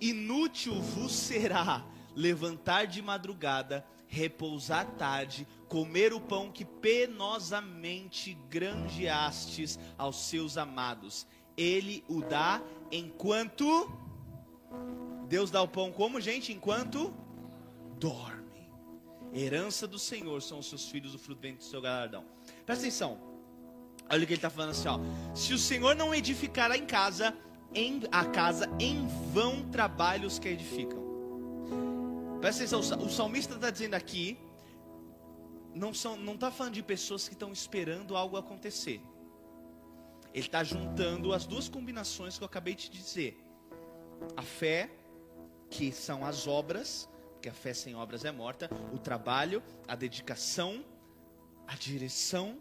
Inútil 0.00 0.74
vos 0.80 1.12
será 1.12 1.84
levantar 2.14 2.86
de 2.86 3.00
madrugada, 3.00 3.86
repousar 4.06 4.86
tarde, 4.96 5.46
comer 5.68 6.12
o 6.12 6.20
pão 6.20 6.52
que 6.52 6.64
penosamente 6.64 8.34
granjeastes 8.50 9.78
aos 9.96 10.28
seus 10.28 10.58
amados 10.58 11.26
ele 11.58 12.04
o 12.08 12.20
dá 12.22 12.62
enquanto. 12.92 13.90
Deus 15.28 15.50
dá 15.50 15.60
o 15.62 15.68
pão 15.68 15.92
como, 15.92 16.20
gente? 16.20 16.52
Enquanto 16.52 17.14
dorme. 17.98 18.38
Herança 19.32 19.86
do 19.86 19.98
Senhor 19.98 20.40
são 20.40 20.58
os 20.58 20.68
seus 20.68 20.88
filhos, 20.88 21.14
o 21.14 21.18
fruto 21.18 21.40
do 21.56 21.62
seu 21.62 21.80
galardão. 21.82 22.24
Presta 22.64 22.84
atenção. 22.84 23.20
Olha 24.10 24.24
o 24.24 24.26
que 24.26 24.32
ele 24.32 24.38
está 24.38 24.48
falando 24.48 24.70
assim, 24.70 24.88
ó. 24.88 24.98
Se 25.34 25.52
o 25.52 25.58
Senhor 25.58 25.94
não 25.94 26.14
edificar 26.14 26.70
em 26.72 26.86
casa, 26.86 27.36
em 27.74 28.00
a 28.10 28.24
casa, 28.24 28.66
em 28.80 29.06
vão 29.32 29.68
trabalhos 29.68 30.38
que 30.38 30.48
edificam. 30.48 31.06
Presta 32.40 32.64
atenção, 32.64 32.98
o 32.98 33.10
salmista 33.10 33.54
está 33.54 33.68
dizendo 33.68 33.94
aqui, 33.94 34.38
não 35.74 35.90
está 35.90 36.16
não 36.16 36.38
tá 36.38 36.50
falando 36.50 36.74
de 36.74 36.82
pessoas 36.82 37.28
que 37.28 37.34
estão 37.34 37.52
esperando 37.52 38.16
algo 38.16 38.38
acontecer. 38.38 39.02
Ele 40.32 40.46
está 40.46 40.64
juntando 40.64 41.34
as 41.34 41.46
duas 41.46 41.68
combinações 41.68 42.38
que 42.38 42.44
eu 42.44 42.46
acabei 42.46 42.74
de 42.74 42.88
dizer: 42.88 43.38
a 44.36 44.42
fé, 44.42 44.90
que 45.70 45.92
são 45.92 46.24
as 46.24 46.46
obras, 46.46 47.08
que 47.40 47.48
a 47.48 47.52
fé 47.52 47.72
sem 47.72 47.94
obras 47.94 48.24
é 48.24 48.32
morta, 48.32 48.70
o 48.92 48.98
trabalho, 48.98 49.62
a 49.86 49.94
dedicação, 49.94 50.84
a 51.66 51.74
direção. 51.74 52.58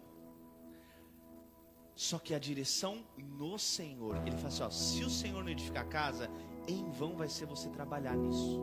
Só 1.95 2.19
que 2.19 2.35
a 2.35 2.39
direção 2.39 3.03
no 3.17 3.57
Senhor. 3.57 4.17
Ele 4.25 4.35
fala 4.37 4.47
assim: 4.47 4.63
ó, 4.63 4.69
se 4.69 5.03
o 5.03 5.09
Senhor 5.09 5.43
não 5.43 5.51
edificar 5.51 5.83
a 5.83 5.87
casa, 5.87 6.29
em 6.67 6.89
vão 6.91 7.15
vai 7.15 7.27
ser 7.27 7.45
você 7.45 7.69
trabalhar 7.69 8.15
nisso. 8.15 8.61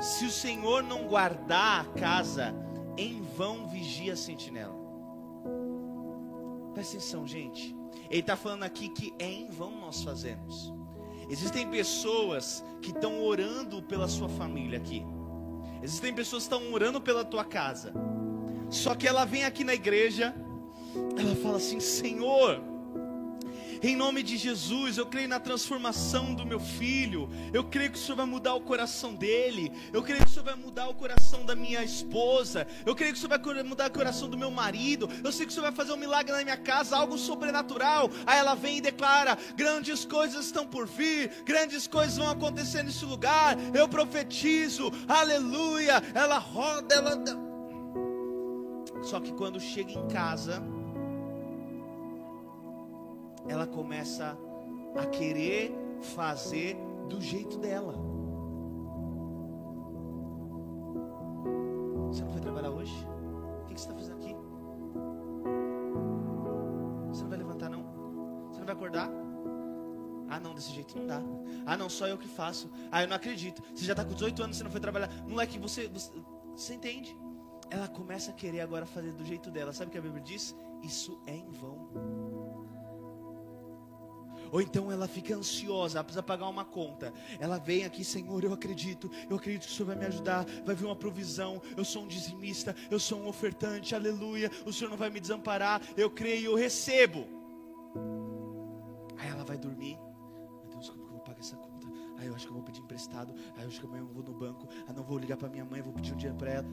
Se 0.00 0.24
o 0.24 0.30
Senhor 0.30 0.82
não 0.82 1.06
guardar 1.06 1.86
a 1.86 1.92
casa, 1.92 2.54
em 2.96 3.22
vão 3.22 3.68
vigia 3.68 4.12
a 4.12 4.16
sentinela. 4.16 4.74
Presta 6.74 6.96
atenção, 6.96 7.26
gente. 7.26 7.74
Ele 8.10 8.20
está 8.20 8.36
falando 8.36 8.62
aqui 8.62 8.88
que 8.88 9.14
é 9.18 9.30
em 9.30 9.48
vão 9.48 9.80
nós 9.80 10.02
fazemos. 10.02 10.72
Existem 11.28 11.68
pessoas 11.68 12.64
que 12.80 12.90
estão 12.90 13.22
orando 13.22 13.82
pela 13.82 14.08
sua 14.08 14.28
família 14.28 14.78
aqui. 14.78 15.04
Existem 15.82 16.14
pessoas 16.14 16.46
que 16.46 16.54
estão 16.54 16.72
orando 16.72 17.00
pela 17.00 17.24
tua 17.24 17.44
casa. 17.44 17.92
Só 18.70 18.94
que 18.94 19.06
ela 19.06 19.24
vem 19.24 19.44
aqui 19.44 19.64
na 19.64 19.74
igreja, 19.74 20.34
ela 21.18 21.34
fala 21.36 21.56
assim: 21.56 21.80
Senhor, 21.80 22.60
em 23.82 23.96
nome 23.96 24.22
de 24.22 24.36
Jesus, 24.36 24.96
eu 24.96 25.04
creio 25.06 25.28
na 25.28 25.40
transformação 25.40 26.34
do 26.34 26.46
meu 26.46 26.60
filho. 26.60 27.28
Eu 27.52 27.64
creio 27.64 27.90
que 27.90 27.98
o 27.98 28.00
Senhor 28.00 28.16
vai 28.16 28.26
mudar 28.26 28.54
o 28.54 28.60
coração 28.60 29.12
dele. 29.12 29.72
Eu 29.92 30.02
creio 30.02 30.22
que 30.22 30.30
o 30.30 30.32
Senhor 30.32 30.44
vai 30.44 30.54
mudar 30.54 30.88
o 30.88 30.94
coração 30.94 31.44
da 31.44 31.56
minha 31.56 31.82
esposa. 31.82 32.64
Eu 32.86 32.94
creio 32.94 33.12
que 33.12 33.18
o 33.18 33.20
Senhor 33.20 33.40
vai 33.40 33.62
mudar 33.64 33.88
o 33.88 33.92
coração 33.92 34.28
do 34.28 34.38
meu 34.38 34.52
marido. 34.52 35.08
Eu 35.24 35.32
sei 35.32 35.46
que 35.46 35.50
o 35.50 35.54
Senhor 35.54 35.64
vai 35.64 35.72
fazer 35.72 35.92
um 35.92 35.96
milagre 35.96 36.32
na 36.32 36.44
minha 36.44 36.56
casa, 36.56 36.96
algo 36.96 37.18
sobrenatural. 37.18 38.08
Aí 38.24 38.38
ela 38.38 38.54
vem 38.54 38.78
e 38.78 38.80
declara: 38.80 39.36
grandes 39.56 40.04
coisas 40.04 40.46
estão 40.46 40.64
por 40.64 40.86
vir, 40.86 41.42
grandes 41.44 41.88
coisas 41.88 42.16
vão 42.16 42.30
acontecer 42.30 42.84
nesse 42.84 43.04
lugar. 43.04 43.56
Eu 43.74 43.88
profetizo, 43.88 44.92
aleluia. 45.08 46.00
Ela 46.14 46.38
roda, 46.38 46.94
ela. 46.94 47.20
Só 49.02 49.18
que 49.18 49.32
quando 49.32 49.58
chega 49.58 49.92
em 49.92 50.06
casa, 50.06 50.62
ela 53.48 53.66
começa 53.66 54.36
a 54.96 55.06
querer 55.06 55.74
fazer 56.14 56.76
do 57.08 57.20
jeito 57.20 57.58
dela. 57.58 57.94
Você 62.08 62.22
não 62.22 62.30
foi 62.30 62.40
trabalhar 62.40 62.70
hoje? 62.70 62.94
O 63.62 63.66
que 63.66 63.80
você 63.80 63.88
está 63.88 63.94
fazendo 63.94 64.16
aqui? 64.16 64.36
Você 67.08 67.22
não 67.22 67.30
vai 67.30 67.38
levantar, 67.38 67.70
não? 67.70 67.82
Você 68.50 68.58
não 68.58 68.66
vai 68.66 68.74
acordar? 68.74 69.10
Ah, 70.28 70.40
não, 70.40 70.54
desse 70.54 70.72
jeito 70.72 70.98
não 70.98 71.06
dá. 71.06 71.20
Ah, 71.66 71.76
não, 71.76 71.90
só 71.90 72.06
eu 72.06 72.16
que 72.16 72.28
faço. 72.28 72.70
Ah, 72.90 73.02
eu 73.02 73.08
não 73.08 73.16
acredito. 73.16 73.62
Você 73.74 73.84
já 73.84 73.92
está 73.92 74.04
com 74.04 74.14
18 74.14 74.42
anos, 74.42 74.56
você 74.56 74.64
não 74.64 74.70
foi 74.70 74.80
trabalhar. 74.80 75.10
Moleque, 75.26 75.58
você, 75.58 75.88
você, 75.88 76.10
você 76.56 76.74
entende? 76.74 77.16
Ela 77.70 77.88
começa 77.88 78.30
a 78.30 78.34
querer 78.34 78.60
agora 78.60 78.86
fazer 78.86 79.12
do 79.12 79.24
jeito 79.24 79.50
dela. 79.50 79.72
Sabe 79.72 79.88
o 79.88 79.92
que 79.92 79.98
a 79.98 80.02
Bíblia 80.02 80.22
diz? 80.22 80.56
Isso 80.82 81.20
é 81.26 81.34
em 81.34 81.50
vão. 81.50 81.88
Ou 84.52 84.60
então 84.60 84.92
ela 84.92 85.08
fica 85.08 85.34
ansiosa, 85.34 85.96
ela 85.96 86.04
precisa 86.04 86.22
pagar 86.22 86.46
uma 86.46 86.64
conta. 86.64 87.12
Ela 87.40 87.58
vem 87.58 87.84
aqui, 87.84 88.04
Senhor, 88.04 88.44
eu 88.44 88.52
acredito, 88.52 89.10
eu 89.28 89.36
acredito 89.36 89.66
que 89.66 89.72
o 89.72 89.74
Senhor 89.74 89.86
vai 89.86 89.96
me 89.96 90.04
ajudar, 90.04 90.44
vai 90.64 90.74
vir 90.74 90.84
uma 90.84 90.94
provisão. 90.94 91.60
Eu 91.74 91.84
sou 91.84 92.04
um 92.04 92.06
dizimista, 92.06 92.76
eu 92.90 93.00
sou 93.00 93.18
um 93.18 93.28
ofertante, 93.28 93.94
aleluia. 93.94 94.50
O 94.66 94.72
Senhor 94.72 94.90
não 94.90 94.96
vai 94.98 95.08
me 95.08 95.18
desamparar, 95.18 95.80
eu 95.96 96.10
creio, 96.10 96.52
eu 96.52 96.54
recebo. 96.54 97.26
Aí 99.18 99.28
ela 99.30 99.42
vai 99.42 99.56
dormir. 99.56 99.98
Meu 100.60 100.68
Deus, 100.70 100.90
como 100.90 101.02
que 101.02 101.08
eu 101.08 101.12
vou 101.12 101.20
pagar 101.20 101.40
essa 101.40 101.56
conta? 101.56 101.72
eu 102.24 102.36
acho 102.36 102.46
que 102.46 102.50
eu 102.50 102.54
vou 102.54 102.62
pedir 102.62 102.80
emprestado. 102.80 103.34
Aí 103.56 103.62
eu 103.62 103.68
acho 103.68 103.80
que 103.80 103.86
amanhã 103.86 104.02
eu 104.02 104.06
vou 104.06 104.22
no 104.22 104.32
banco. 104.32 104.68
Ah, 104.86 104.92
não 104.92 105.02
vou 105.02 105.18
ligar 105.18 105.36
para 105.36 105.48
minha 105.48 105.64
mãe, 105.64 105.82
vou 105.82 105.92
pedir 105.92 106.14
um 106.14 106.16
dinheiro 106.16 106.38
para 106.38 106.50
ela. 106.50 106.68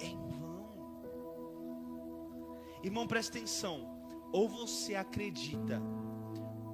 É 0.00 0.06
em 0.06 0.28
vão. 0.38 0.70
Irmão, 2.82 3.06
presta 3.06 3.38
atenção. 3.38 3.99
Ou 4.32 4.48
você 4.48 4.94
acredita, 4.94 5.82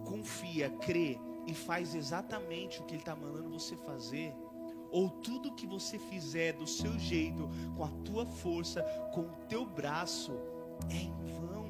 confia, 0.05 0.71
crê 0.71 1.19
e 1.47 1.55
faz 1.55 1.95
exatamente 1.95 2.81
o 2.81 2.85
que 2.85 2.95
Ele 2.95 3.03
está 3.03 3.17
mandando 3.17 3.51
você 3.51 3.77
fazer, 3.77 4.35
ou 4.91 5.11
tudo 5.11 5.55
que 5.55 5.67
você 5.67 5.99
fizer 5.99 6.53
do 6.53 6.67
seu 6.67 6.99
jeito, 6.99 7.49
com 7.77 7.85
a 7.85 7.91
tua 8.05 8.27
força, 8.27 8.83
com 9.13 9.23
o 9.23 9.47
teu 9.49 9.65
braço, 9.65 10.33
é 10.91 10.97
em 10.97 11.13
vão. 11.41 11.67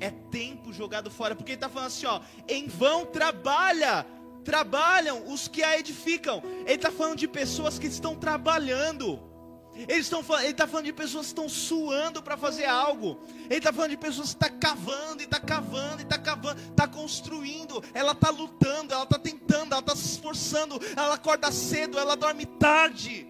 É 0.00 0.10
tempo 0.10 0.72
jogado 0.72 1.10
fora, 1.10 1.34
porque 1.34 1.52
ele 1.52 1.56
está 1.56 1.68
falando 1.68 1.88
assim: 1.88 2.06
ó, 2.06 2.20
em 2.48 2.66
vão 2.68 3.04
trabalha, 3.04 4.06
trabalham 4.44 5.30
os 5.30 5.46
que 5.46 5.62
a 5.62 5.78
edificam. 5.78 6.42
Ele 6.64 6.74
está 6.74 6.90
falando 6.90 7.18
de 7.18 7.28
pessoas 7.28 7.78
que 7.78 7.86
estão 7.86 8.16
trabalhando. 8.16 9.29
Eles 9.74 10.06
estão 10.06 10.20
ele 10.40 10.48
está 10.48 10.66
falando 10.66 10.86
de 10.86 10.92
pessoas 10.92 11.26
que 11.26 11.30
estão 11.30 11.48
suando 11.48 12.22
para 12.22 12.36
fazer 12.36 12.64
algo. 12.64 13.20
Ele 13.44 13.58
está 13.58 13.72
falando 13.72 13.90
de 13.90 13.96
pessoas 13.96 14.34
que 14.34 14.44
estão 14.44 14.50
tá 14.50 14.68
cavando 14.68 15.22
e 15.22 15.24
está 15.24 15.40
cavando 15.40 16.00
e 16.00 16.02
está 16.02 16.18
cavando, 16.18 16.60
está 16.60 16.88
construindo. 16.88 17.82
Ela 17.94 18.12
está 18.12 18.30
lutando, 18.30 18.92
ela 18.92 19.04
está 19.04 19.18
tentando, 19.18 19.72
ela 19.72 19.80
está 19.80 19.94
se 19.94 20.06
esforçando. 20.06 20.80
Ela 20.96 21.14
acorda 21.14 21.50
cedo, 21.52 21.98
ela 21.98 22.16
dorme 22.16 22.46
tarde. 22.46 23.26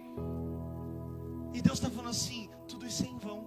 E 1.53 1.61
Deus 1.61 1.77
está 1.77 1.89
falando 1.89 2.09
assim: 2.09 2.49
tudo 2.67 2.85
isso 2.85 3.03
é 3.03 3.07
em 3.07 3.17
vão. 3.17 3.45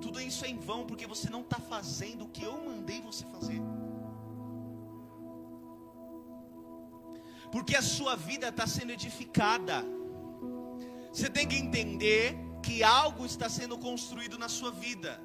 Tudo 0.00 0.20
isso 0.20 0.44
é 0.44 0.48
em 0.48 0.58
vão 0.58 0.86
porque 0.86 1.06
você 1.06 1.28
não 1.28 1.40
está 1.40 1.58
fazendo 1.58 2.24
o 2.24 2.28
que 2.28 2.44
eu 2.44 2.64
mandei 2.64 3.00
você 3.00 3.24
fazer. 3.26 3.60
Porque 7.50 7.76
a 7.76 7.82
sua 7.82 8.16
vida 8.16 8.48
está 8.48 8.66
sendo 8.66 8.92
edificada. 8.92 9.84
Você 11.16 11.30
tem 11.30 11.48
que 11.48 11.56
entender 11.56 12.36
que 12.62 12.82
algo 12.82 13.24
está 13.24 13.48
sendo 13.48 13.78
construído 13.78 14.36
na 14.36 14.50
sua 14.50 14.70
vida. 14.70 15.18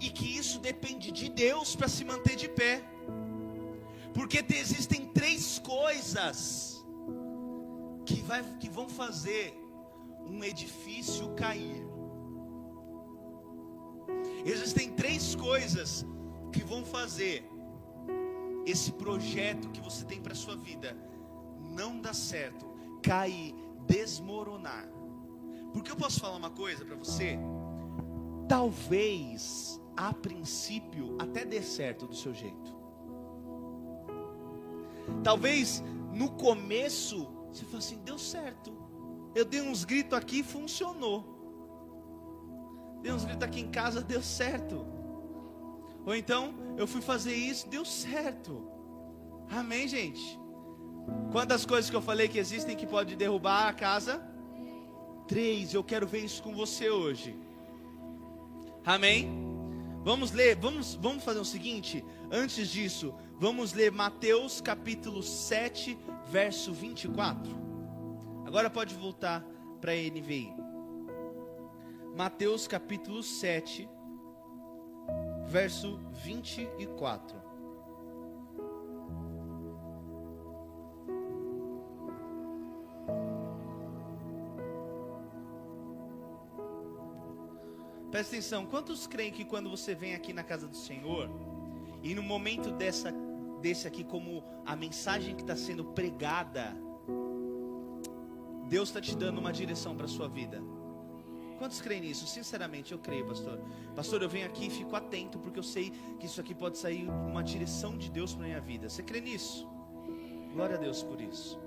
E 0.00 0.10
que 0.10 0.36
isso 0.36 0.58
depende 0.58 1.12
de 1.12 1.28
Deus 1.28 1.76
para 1.76 1.86
se 1.86 2.04
manter 2.04 2.34
de 2.34 2.48
pé. 2.48 2.82
Porque 4.12 4.44
existem 4.52 5.06
três 5.06 5.60
coisas 5.60 6.84
que, 8.04 8.20
vai, 8.22 8.42
que 8.58 8.68
vão 8.68 8.88
fazer 8.88 9.54
um 10.26 10.42
edifício 10.42 11.32
cair. 11.36 11.86
Existem 14.44 14.90
três 14.90 15.36
coisas 15.36 16.04
que 16.52 16.64
vão 16.64 16.84
fazer 16.84 17.48
esse 18.66 18.90
projeto 18.90 19.70
que 19.70 19.80
você 19.80 20.04
tem 20.04 20.20
para 20.20 20.34
sua 20.34 20.56
vida 20.56 20.96
não 21.70 22.00
dar 22.00 22.14
certo, 22.14 22.66
cair 23.00 23.61
desmoronar. 23.86 24.88
Porque 25.72 25.90
eu 25.90 25.96
posso 25.96 26.20
falar 26.20 26.36
uma 26.36 26.50
coisa 26.50 26.84
para 26.84 26.96
você? 26.96 27.38
Talvez, 28.48 29.80
a 29.96 30.12
princípio, 30.12 31.16
até 31.18 31.44
dê 31.44 31.62
certo 31.62 32.06
do 32.06 32.14
seu 32.14 32.34
jeito. 32.34 32.76
Talvez 35.22 35.82
no 36.12 36.30
começo 36.32 37.26
você 37.52 37.64
fale 37.64 37.78
assim: 37.78 37.98
deu 37.98 38.18
certo. 38.18 38.72
Eu 39.34 39.44
dei 39.44 39.62
uns 39.62 39.84
gritos 39.84 40.18
aqui 40.18 40.42
funcionou. 40.42 41.32
Dei 43.02 43.12
uns 43.12 43.24
gritos 43.24 43.42
aqui 43.42 43.60
em 43.60 43.70
casa, 43.70 44.00
deu 44.02 44.22
certo. 44.22 44.86
Ou 46.04 46.14
então, 46.14 46.54
eu 46.76 46.86
fui 46.86 47.00
fazer 47.00 47.34
isso, 47.34 47.68
deu 47.68 47.84
certo. 47.84 48.68
Amém, 49.50 49.86
gente? 49.88 50.38
Quantas 51.30 51.64
coisas 51.64 51.90
que 51.90 51.96
eu 51.96 52.02
falei 52.02 52.28
que 52.28 52.38
existem 52.38 52.76
que 52.76 52.86
pode 52.86 53.16
derrubar 53.16 53.68
a 53.68 53.72
casa? 53.72 54.22
Três. 55.26 55.72
Eu 55.72 55.82
quero 55.82 56.06
ver 56.06 56.24
isso 56.24 56.42
com 56.42 56.54
você 56.54 56.90
hoje. 56.90 57.36
Amém? 58.84 59.30
Vamos 60.04 60.32
ler, 60.32 60.56
vamos, 60.56 60.94
vamos 60.96 61.22
fazer 61.22 61.38
o 61.38 61.44
seguinte. 61.44 62.04
Antes 62.30 62.68
disso, 62.68 63.14
vamos 63.38 63.72
ler 63.72 63.92
Mateus 63.92 64.60
capítulo 64.60 65.22
7, 65.22 65.96
verso 66.26 66.72
24. 66.72 67.56
Agora 68.44 68.68
pode 68.68 68.94
voltar 68.96 69.44
para 69.80 69.92
a 69.92 69.94
NVI. 69.94 70.52
Mateus 72.16 72.66
capítulo 72.66 73.22
7, 73.22 73.88
verso 75.46 75.98
24. 76.24 77.41
Presta 88.12 88.36
atenção, 88.36 88.66
quantos 88.66 89.06
creem 89.06 89.32
que 89.32 89.42
quando 89.42 89.70
você 89.70 89.94
vem 89.94 90.14
aqui 90.14 90.34
na 90.34 90.44
casa 90.44 90.68
do 90.68 90.76
Senhor, 90.76 91.30
e 92.02 92.14
no 92.14 92.22
momento 92.22 92.70
dessa, 92.70 93.10
desse 93.62 93.88
aqui, 93.88 94.04
como 94.04 94.44
a 94.66 94.76
mensagem 94.76 95.34
que 95.34 95.40
está 95.40 95.56
sendo 95.56 95.82
pregada, 95.82 96.76
Deus 98.68 98.90
está 98.90 99.00
te 99.00 99.16
dando 99.16 99.38
uma 99.38 99.50
direção 99.50 99.96
para 99.96 100.04
a 100.04 100.08
sua 100.08 100.28
vida? 100.28 100.62
Quantos 101.56 101.80
creem 101.80 102.02
nisso? 102.02 102.26
Sinceramente, 102.26 102.92
eu 102.92 102.98
creio, 102.98 103.26
pastor. 103.26 103.58
Pastor, 103.96 104.20
eu 104.20 104.28
venho 104.28 104.44
aqui 104.44 104.66
e 104.66 104.70
fico 104.70 104.94
atento, 104.94 105.38
porque 105.38 105.58
eu 105.58 105.62
sei 105.62 105.90
que 106.20 106.26
isso 106.26 106.38
aqui 106.38 106.54
pode 106.54 106.76
sair 106.76 107.08
uma 107.08 107.42
direção 107.42 107.96
de 107.96 108.10
Deus 108.10 108.34
para 108.34 108.44
minha 108.44 108.60
vida. 108.60 108.90
Você 108.90 109.02
crê 109.02 109.22
nisso? 109.22 109.66
Glória 110.52 110.76
a 110.76 110.78
Deus 110.78 111.02
por 111.02 111.18
isso. 111.18 111.58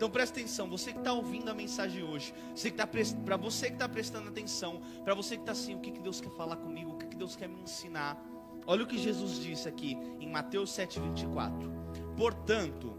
Então 0.00 0.08
presta 0.08 0.40
atenção, 0.40 0.66
você 0.66 0.94
que 0.94 0.98
está 0.98 1.12
ouvindo 1.12 1.50
a 1.50 1.54
mensagem 1.54 2.02
hoje, 2.02 2.32
tá 2.74 2.86
para 2.86 3.36
você 3.36 3.66
que 3.66 3.74
está 3.74 3.86
prestando 3.86 4.30
atenção, 4.30 4.80
para 5.04 5.12
você 5.14 5.36
que 5.36 5.42
está 5.42 5.52
assim, 5.52 5.74
o 5.74 5.78
que, 5.78 5.90
que 5.90 6.00
Deus 6.00 6.22
quer 6.22 6.30
falar 6.30 6.56
comigo, 6.56 6.92
o 6.92 6.96
que, 6.96 7.04
que 7.04 7.16
Deus 7.16 7.36
quer 7.36 7.50
me 7.50 7.60
ensinar. 7.60 8.18
Olha 8.66 8.84
o 8.84 8.86
que 8.86 8.96
Jesus 8.96 9.38
disse 9.38 9.68
aqui 9.68 9.98
em 10.18 10.26
Mateus 10.26 10.70
7,24. 10.70 12.16
Portanto, 12.16 12.94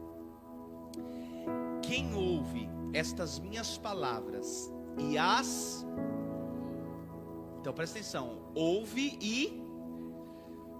quem 1.82 2.14
ouve 2.14 2.70
estas 2.94 3.40
minhas 3.40 3.80
palavras 3.80 4.72
e 5.00 5.18
as. 5.18 5.84
Então 7.60 7.74
presta 7.74 7.98
atenção, 7.98 8.44
ouve 8.54 9.18
e. 9.20 9.60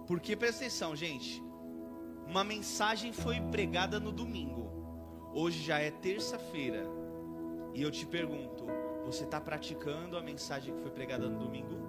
Porque 0.06 0.36
presta 0.36 0.66
atenção, 0.66 0.94
gente. 0.94 1.42
Uma 2.28 2.44
mensagem 2.44 3.12
foi 3.12 3.40
pregada 3.40 3.98
no 3.98 4.12
domingo. 4.12 4.61
Hoje 5.34 5.62
já 5.62 5.78
é 5.78 5.90
terça-feira. 5.90 6.86
E 7.74 7.82
eu 7.82 7.90
te 7.90 8.06
pergunto: 8.06 8.66
você 9.04 9.24
está 9.24 9.40
praticando 9.40 10.16
a 10.16 10.22
mensagem 10.22 10.74
que 10.74 10.80
foi 10.80 10.90
pregada 10.90 11.28
no 11.28 11.38
domingo? 11.38 11.80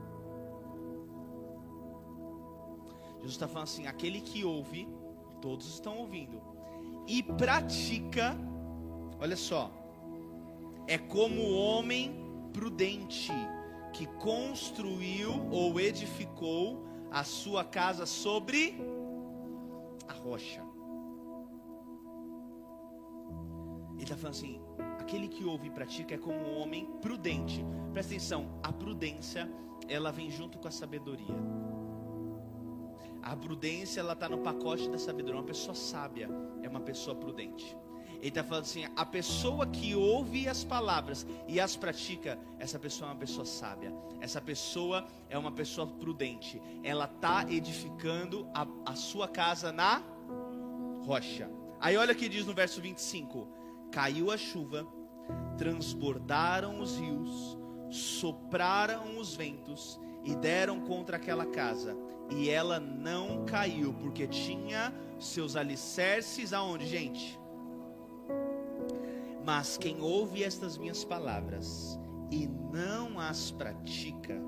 Jesus 3.17 3.34
está 3.34 3.47
falando 3.47 3.63
assim: 3.63 3.88
aquele 3.88 4.21
que 4.21 4.43
ouve, 4.43 4.88
todos 5.41 5.67
estão 5.67 5.97
ouvindo, 5.97 6.41
e 7.08 7.21
pratica, 7.21 8.36
olha 9.19 9.36
só, 9.36 9.71
é 10.88 10.97
como 10.97 11.41
o 11.41 11.56
homem 11.56 12.15
prudente 12.53 13.32
que 13.91 14.06
construiu 14.06 15.47
ou 15.51 15.79
edificou 15.79 16.86
a 17.12 17.23
sua 17.23 17.63
casa 17.63 18.06
sobre 18.06 18.75
a 20.08 20.13
rocha. 20.13 20.62
Ele 24.03 24.11
está 24.11 24.17
falando 24.17 24.35
assim: 24.35 24.59
aquele 24.99 25.29
que 25.29 25.45
ouve 25.45 25.67
e 25.67 25.71
pratica 25.71 26.15
é 26.15 26.17
como 26.17 26.37
um 26.37 26.59
homem 26.59 26.85
prudente. 27.01 27.65
Presta 27.93 28.13
atenção, 28.13 28.59
a 28.61 28.71
prudência 28.71 29.49
ela 29.87 30.11
vem 30.11 30.29
junto 30.29 30.57
com 30.57 30.67
a 30.67 30.71
sabedoria. 30.71 31.35
A 33.21 33.33
prudência 33.33 34.01
ela 34.01 34.11
está 34.11 34.27
no 34.27 34.39
pacote 34.39 34.89
da 34.89 34.97
sabedoria. 34.97 35.39
Uma 35.39 35.47
pessoa 35.47 35.73
sábia 35.73 36.29
é 36.61 36.67
uma 36.67 36.81
pessoa 36.81 37.15
prudente. 37.15 37.77
Ele 38.15 38.27
está 38.27 38.43
falando 38.43 38.65
assim: 38.65 38.85
a 38.93 39.05
pessoa 39.05 39.65
que 39.67 39.95
ouve 39.95 40.49
as 40.49 40.65
palavras 40.65 41.25
e 41.47 41.57
as 41.61 41.77
pratica, 41.77 42.37
essa 42.59 42.77
pessoa 42.77 43.09
é 43.09 43.13
uma 43.13 43.19
pessoa 43.19 43.45
sábia. 43.45 43.93
Essa 44.19 44.41
pessoa 44.41 45.07
é 45.29 45.37
uma 45.37 45.51
pessoa 45.53 45.87
prudente. 45.87 46.61
Ela 46.83 47.05
está 47.05 47.49
edificando 47.49 48.49
a, 48.53 48.67
a 48.85 48.95
sua 48.95 49.29
casa 49.29 49.71
na 49.71 50.03
rocha. 51.05 51.49
Aí 51.79 51.95
olha 51.95 52.11
o 52.11 52.15
que 52.17 52.27
diz 52.27 52.45
no 52.45 52.53
verso 52.53 52.81
25 52.81 53.62
caiu 53.93 54.32
a 54.32 54.38
chuva, 54.38 54.88
transbordaram 55.56 56.79
os 56.82 56.97
rios, 56.97 57.58
sopraram 57.91 59.19
os 59.19 59.36
ventos 59.36 59.99
e 60.25 60.36
deram 60.36 60.82
contra 60.82 61.17
aquela 61.17 61.45
casa. 61.45 61.95
E 62.32 62.49
ela 62.49 62.79
não 62.79 63.45
caiu, 63.45 63.93
porque 63.93 64.27
tinha 64.27 64.91
seus 65.19 65.56
alicerces 65.56 66.53
aonde, 66.53 66.88
gente? 66.88 67.39
Mas 69.45 69.77
quem 69.77 70.01
ouve 70.01 70.43
estas 70.43 70.75
minhas 70.75 71.06
palavras 71.06 71.99
e 72.32 72.47
não 72.47 73.19
as 73.19 73.51
pratica, 73.51 74.41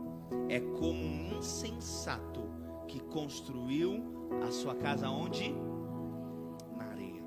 é 0.49 0.59
como 0.59 1.03
um 1.03 1.37
insensato 1.37 2.49
que 2.87 2.99
construiu 2.99 4.27
a 4.43 4.51
sua 4.51 4.73
casa 4.73 5.07
onde? 5.07 5.53
Na 6.75 6.85
areia. 6.85 7.21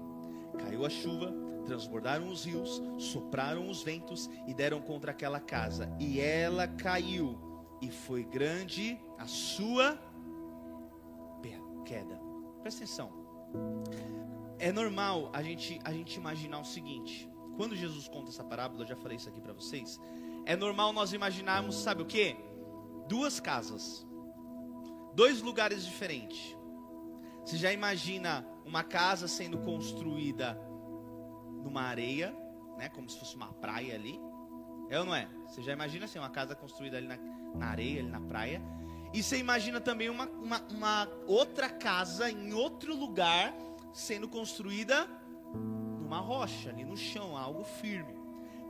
Caiu 0.59 0.85
a 0.85 0.91
chuva, 0.91 1.48
transbordaram 1.69 2.29
os 2.31 2.45
rios, 2.45 2.83
sopraram 2.99 3.69
os 3.69 3.83
ventos 3.83 4.29
e 4.47 4.55
deram 4.55 4.81
contra 4.81 5.13
aquela 5.13 5.39
casa, 5.39 5.95
e 6.01 6.19
ela 6.19 6.67
caiu, 6.67 7.39
e 7.81 7.91
foi 7.91 8.25
grande 8.25 8.99
a 9.19 9.27
sua 9.27 9.99
queda. 11.89 12.21
Presta 12.61 12.85
atenção. 12.85 13.11
É 14.59 14.71
normal 14.71 15.31
a 15.33 15.43
gente, 15.43 15.81
a 15.83 15.93
gente 15.93 16.17
imaginar 16.17 16.61
o 16.61 16.65
seguinte: 16.65 17.29
quando 17.57 17.75
Jesus 17.75 18.07
conta 18.09 18.31
essa 18.31 18.45
parábola, 18.45 18.83
eu 18.83 18.87
já 18.87 18.97
falei 18.97 19.17
isso 19.17 19.29
aqui 19.29 19.41
para 19.41 19.55
vocês. 19.55 19.99
É 20.45 20.55
normal 20.55 20.93
nós 20.93 21.13
imaginarmos, 21.13 21.77
sabe 21.77 22.03
o 22.03 22.07
que? 22.07 22.37
Duas 23.09 23.41
casas, 23.41 24.07
dois 25.15 25.41
lugares 25.41 25.85
diferentes. 25.85 26.57
Você 27.45 27.57
já 27.57 27.73
imagina 27.73 28.47
uma 28.67 28.85
casa 28.85 29.27
sendo 29.27 29.59
construída 29.59 30.61
numa 31.69 31.83
areia, 31.83 32.35
né? 32.77 32.89
Como 32.89 33.09
se 33.09 33.19
fosse 33.19 33.37
uma 33.37 33.53
praia 33.53 33.95
ali. 33.95 34.19
É 34.91 34.99
ou 34.99 35.05
não 35.05 35.15
é? 35.15 35.29
Você 35.47 35.63
já 35.63 35.73
imagina 35.73 36.07
assim, 36.07 36.19
uma 36.19 36.31
casa 36.31 36.55
construída 36.55 36.97
ali 36.97 37.07
na, 37.07 37.19
na 37.55 37.67
areia, 37.67 38.01
ali 38.01 38.11
na 38.11 38.21
praia. 38.21 38.63
E 39.13 39.23
você 39.23 39.39
imagina 39.39 39.81
também 39.81 40.09
uma, 40.09 40.27
uma, 40.27 40.61
uma 40.71 41.09
outra 41.27 41.69
casa 41.69 42.31
em 42.31 42.53
outro 42.53 42.95
lugar 42.95 43.55
sendo 43.93 44.29
construída 44.29 45.07
numa 45.55 46.21
rocha, 46.21 46.71
ali 46.71 46.85
no 46.85 46.97
chão, 46.97 47.37
algo 47.37 47.65
firme. 47.65 48.15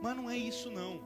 Mas 0.01 0.15
não 0.15 0.29
é 0.29 0.37
isso 0.37 0.69
não. 0.69 1.01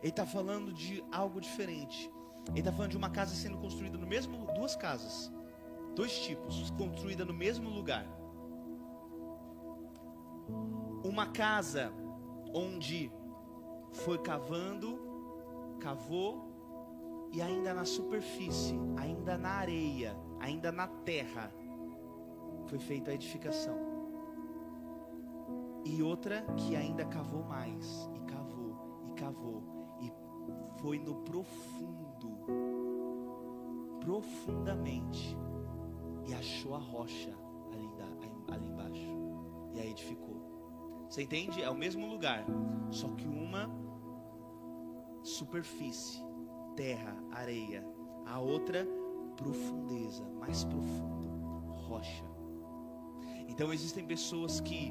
Ele 0.00 0.10
está 0.10 0.26
falando 0.26 0.72
de 0.72 1.02
algo 1.12 1.40
diferente. 1.40 2.10
Ele 2.48 2.60
está 2.60 2.72
falando 2.72 2.90
de 2.90 2.96
uma 2.96 3.10
casa 3.10 3.34
sendo 3.34 3.58
construída 3.58 3.96
no 3.96 4.06
mesmo, 4.06 4.46
duas 4.52 4.74
casas, 4.74 5.32
dois 5.94 6.18
tipos, 6.20 6.70
construída 6.72 7.24
no 7.24 7.32
mesmo 7.32 7.68
lugar. 7.70 8.04
Uma 11.04 11.26
casa 11.26 11.92
onde 12.54 13.10
foi 13.92 14.18
cavando, 14.18 14.98
cavou 15.80 16.52
e 17.32 17.40
ainda 17.40 17.72
na 17.72 17.84
superfície, 17.84 18.78
ainda 18.96 19.38
na 19.38 19.50
areia, 19.50 20.16
ainda 20.38 20.70
na 20.70 20.86
terra, 20.86 21.52
foi 22.66 22.78
feita 22.78 23.10
a 23.10 23.14
edificação. 23.14 23.76
E 25.84 26.02
outra 26.02 26.42
que 26.56 26.76
ainda 26.76 27.04
cavou 27.06 27.42
mais, 27.42 28.08
e 28.14 28.20
cavou, 28.20 28.76
e 29.08 29.12
cavou, 29.14 29.62
e 30.00 30.12
foi 30.80 30.98
no 30.98 31.16
profundo, 31.22 32.38
profundamente, 34.00 35.36
e 36.28 36.34
achou 36.34 36.74
a 36.74 36.78
rocha 36.78 37.34
ali, 37.72 37.90
ali 38.52 38.68
embaixo, 38.68 39.08
e 39.74 39.80
a 39.80 39.86
edificou. 39.86 40.41
Você 41.12 41.24
entende? 41.24 41.62
É 41.62 41.68
o 41.68 41.74
mesmo 41.74 42.06
lugar, 42.06 42.42
só 42.90 43.06
que 43.08 43.28
uma 43.28 43.68
superfície 45.22 46.24
terra, 46.74 47.14
areia. 47.32 47.86
A 48.24 48.38
outra, 48.38 48.88
profundeza, 49.36 50.24
mais 50.40 50.64
profundo, 50.64 51.28
rocha. 51.74 52.24
Então 53.46 53.74
existem 53.74 54.06
pessoas 54.06 54.58
que 54.58 54.90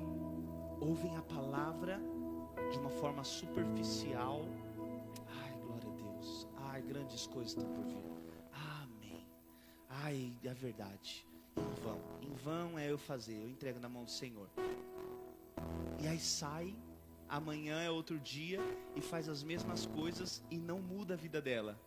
ouvem 0.79 1.17
a 1.17 1.23
palavra 1.23 1.99
de 2.71 2.77
uma 2.77 2.91
forma 2.91 3.23
superficial. 3.23 4.41
Ai, 5.41 5.57
glória 5.59 5.89
a 5.89 5.95
Deus. 5.95 6.47
Ai, 6.69 6.83
grandes 6.83 7.25
coisas 7.25 7.53
estão 7.57 7.67
por 7.73 7.83
vir. 7.83 8.05
Amém. 8.83 9.25
Ai, 9.89 10.31
é 10.43 10.53
verdade. 10.53 11.25
Em 11.57 11.81
vão. 11.81 11.97
Em 12.21 12.35
vão 12.35 12.77
é 12.77 12.91
eu 12.91 12.99
fazer. 12.99 13.41
Eu 13.41 13.49
entrego 13.49 13.79
na 13.79 13.89
mão 13.89 14.03
do 14.03 14.11
Senhor. 14.11 14.47
E 16.01 16.07
aí 16.07 16.19
sai 16.19 16.75
amanhã 17.31 17.79
é 17.81 17.89
outro 17.89 18.19
dia 18.19 18.59
e 18.93 18.99
faz 18.99 19.29
as 19.29 19.41
mesmas 19.41 19.85
coisas 19.85 20.43
e 20.51 20.57
não 20.57 20.81
muda 20.81 21.13
a 21.13 21.17
vida 21.17 21.41
dela. 21.41 21.79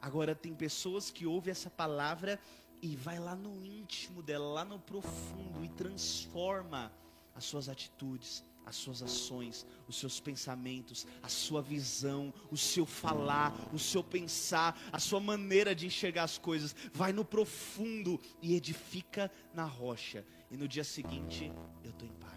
Agora 0.00 0.36
tem 0.36 0.54
pessoas 0.54 1.10
que 1.10 1.26
ouvem 1.26 1.50
essa 1.50 1.68
palavra 1.68 2.38
e 2.80 2.94
vai 2.94 3.18
lá 3.18 3.34
no 3.34 3.64
íntimo 3.64 4.22
dela, 4.22 4.46
lá 4.46 4.64
no 4.64 4.78
profundo 4.78 5.64
e 5.64 5.68
transforma 5.70 6.92
as 7.34 7.44
suas 7.44 7.68
atitudes, 7.68 8.44
as 8.64 8.76
suas 8.76 9.02
ações, 9.02 9.66
os 9.88 9.96
seus 9.96 10.20
pensamentos, 10.20 11.06
a 11.22 11.28
sua 11.28 11.60
visão, 11.60 12.32
o 12.52 12.56
seu 12.56 12.86
falar, 12.86 13.52
o 13.72 13.78
seu 13.80 14.04
pensar, 14.04 14.78
a 14.92 15.00
sua 15.00 15.18
maneira 15.18 15.74
de 15.74 15.86
enxergar 15.86 16.22
as 16.22 16.38
coisas, 16.38 16.76
vai 16.92 17.12
no 17.12 17.24
profundo 17.24 18.20
e 18.40 18.54
edifica 18.54 19.32
na 19.52 19.64
rocha. 19.64 20.24
E 20.50 20.56
no 20.56 20.68
dia 20.68 20.84
seguinte, 20.84 21.50
eu 21.82 21.90
estou 21.90 22.06
em 22.06 22.12
paz. 22.12 22.27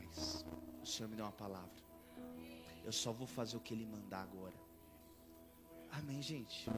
Senhor 0.92 1.10
me 1.10 1.16
deu 1.16 1.26
uma 1.26 1.32
palavra. 1.32 1.82
Eu 2.84 2.92
só 2.92 3.12
vou 3.12 3.28
fazer 3.28 3.58
o 3.58 3.60
que 3.60 3.74
Ele 3.74 3.86
mandar 3.86 4.24
agora. 4.24 4.56
Amém, 5.92 6.22
gente? 6.22 6.70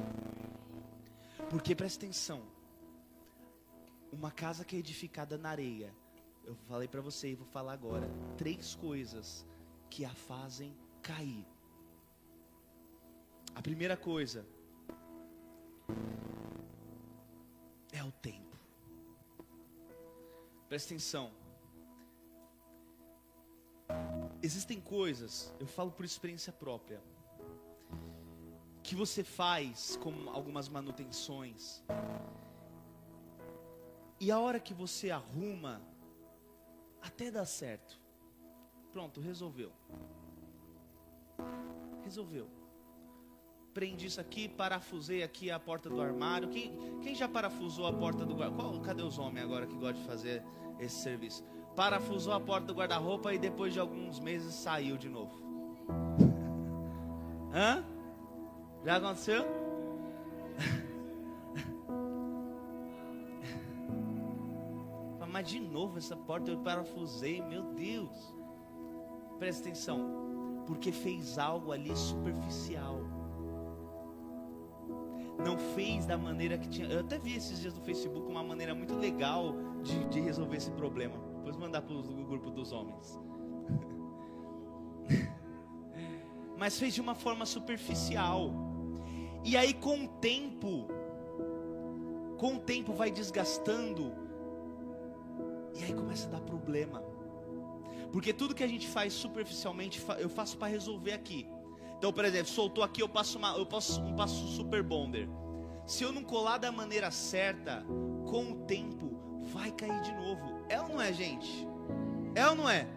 Porque 1.49 1.75
presta 1.75 2.03
atenção. 2.03 2.43
Uma 4.11 4.31
casa 4.31 4.63
que 4.63 4.75
é 4.75 4.79
edificada 4.79 5.37
na 5.37 5.49
areia. 5.49 5.93
Eu 6.45 6.55
falei 6.67 6.87
para 6.87 7.01
você 7.01 7.31
e 7.31 7.35
vou 7.35 7.47
falar 7.47 7.73
agora. 7.73 8.07
Três 8.37 8.75
coisas 8.75 9.45
que 9.89 10.03
a 10.05 10.13
fazem 10.13 10.75
cair. 11.01 11.45
A 13.55 13.61
primeira 13.61 13.95
coisa 13.95 14.45
é 17.91 18.03
o 18.03 18.11
tempo. 18.11 18.57
Presta 20.67 20.93
atenção. 20.93 21.42
Existem 24.43 24.81
coisas, 24.81 25.53
eu 25.57 25.65
falo 25.65 25.89
por 25.89 26.03
experiência 26.03 26.51
própria, 26.51 27.01
que 28.83 28.93
você 28.93 29.23
faz 29.23 29.95
como 29.95 30.29
algumas 30.29 30.67
manutenções. 30.67 31.81
E 34.19 34.29
a 34.29 34.37
hora 34.37 34.59
que 34.59 34.73
você 34.73 35.11
arruma, 35.11 35.81
até 37.01 37.31
dá 37.31 37.45
certo. 37.45 37.97
Pronto, 38.91 39.21
resolveu. 39.21 39.71
Resolveu. 42.03 42.49
Prendi 43.73 44.07
isso 44.07 44.19
aqui, 44.19 44.49
parafusei 44.49 45.23
aqui 45.23 45.49
a 45.51 45.59
porta 45.59 45.89
do 45.89 46.01
armário. 46.01 46.49
Quem, 46.49 46.77
quem 47.01 47.15
já 47.15 47.29
parafusou 47.29 47.87
a 47.87 47.93
porta 47.93 48.25
do 48.25 48.35
guarda? 48.35 48.57
Cadê 48.81 49.03
os 49.03 49.17
homens 49.17 49.45
agora 49.45 49.65
que 49.65 49.75
gostam 49.75 50.01
de 50.01 50.05
fazer 50.05 50.43
esse 50.79 51.01
serviço? 51.01 51.45
Parafusou 51.75 52.33
a 52.33 52.39
porta 52.39 52.67
do 52.67 52.73
guarda-roupa 52.73 53.33
e 53.33 53.39
depois 53.39 53.73
de 53.73 53.79
alguns 53.79 54.19
meses 54.19 54.53
saiu 54.53 54.95
de 54.97 55.09
novo. 55.09 55.41
Hã? 57.53 57.83
Já 58.83 58.97
aconteceu? 58.97 59.43
Mas 65.31 65.47
de 65.47 65.59
novo 65.59 65.97
essa 65.97 66.15
porta 66.15 66.51
eu 66.51 66.59
parafusei, 66.59 67.41
meu 67.41 67.63
Deus. 67.73 68.35
Presta 69.39 69.63
atenção, 69.63 70.61
porque 70.67 70.91
fez 70.91 71.39
algo 71.39 71.71
ali 71.71 71.95
superficial. 71.95 72.99
Não 75.43 75.57
fez 75.75 76.05
da 76.05 76.15
maneira 76.17 76.57
que 76.57 76.69
tinha. 76.69 76.87
Eu 76.87 76.99
até 76.99 77.17
vi 77.17 77.35
esses 77.35 77.59
dias 77.59 77.73
no 77.73 77.81
Facebook 77.81 78.27
uma 78.27 78.43
maneira 78.43 78.75
muito 78.75 78.93
legal 78.93 79.55
de, 79.81 80.05
de 80.05 80.19
resolver 80.19 80.57
esse 80.57 80.69
problema 80.71 81.32
depois 81.43 81.57
mandar 81.57 81.81
para 81.81 81.93
o 81.93 82.25
grupo 82.25 82.49
dos 82.49 82.71
homens. 82.71 83.19
Mas 86.57 86.79
fez 86.79 86.93
de 86.93 87.01
uma 87.01 87.13
forma 87.13 87.45
superficial. 87.45 88.49
E 89.43 89.57
aí 89.57 89.73
com 89.73 90.05
o 90.05 90.07
tempo, 90.07 90.87
com 92.37 92.55
o 92.55 92.59
tempo 92.61 92.93
vai 92.93 93.11
desgastando. 93.11 94.13
E 95.75 95.83
aí 95.83 95.93
começa 95.93 96.29
a 96.29 96.31
dar 96.31 96.39
problema. 96.39 97.03
Porque 98.13 98.31
tudo 98.31 98.55
que 98.55 98.63
a 98.63 98.67
gente 98.67 98.87
faz 98.87 99.11
superficialmente, 99.11 100.01
eu 100.19 100.29
faço 100.29 100.57
para 100.57 100.69
resolver 100.69 101.11
aqui. 101.11 101.45
Então, 101.97 102.13
por 102.13 102.23
exemplo, 102.23 102.47
soltou 102.47 102.85
aqui, 102.85 103.01
eu 103.01 103.09
passo, 103.09 103.37
uma, 103.37 103.57
eu 103.57 103.65
passo 103.65 104.01
um 104.01 104.15
passo 104.15 104.47
super 104.47 104.81
bonder. 104.81 105.27
Se 105.85 106.03
eu 106.03 106.13
não 106.13 106.23
colar 106.23 106.57
da 106.57 106.71
maneira 106.71 107.11
certa, 107.11 107.83
com 108.29 108.51
o 108.51 108.65
tempo 108.65 109.41
vai 109.51 109.71
cair 109.71 109.99
de 110.01 110.13
novo. 110.13 110.62
É 110.73 110.81
ou 110.81 110.89
não 110.89 110.99
é, 110.99 111.13
gente? 111.13 111.67
É 112.33 112.49
ou 112.49 112.55
não 112.55 112.67
é? 112.67 112.87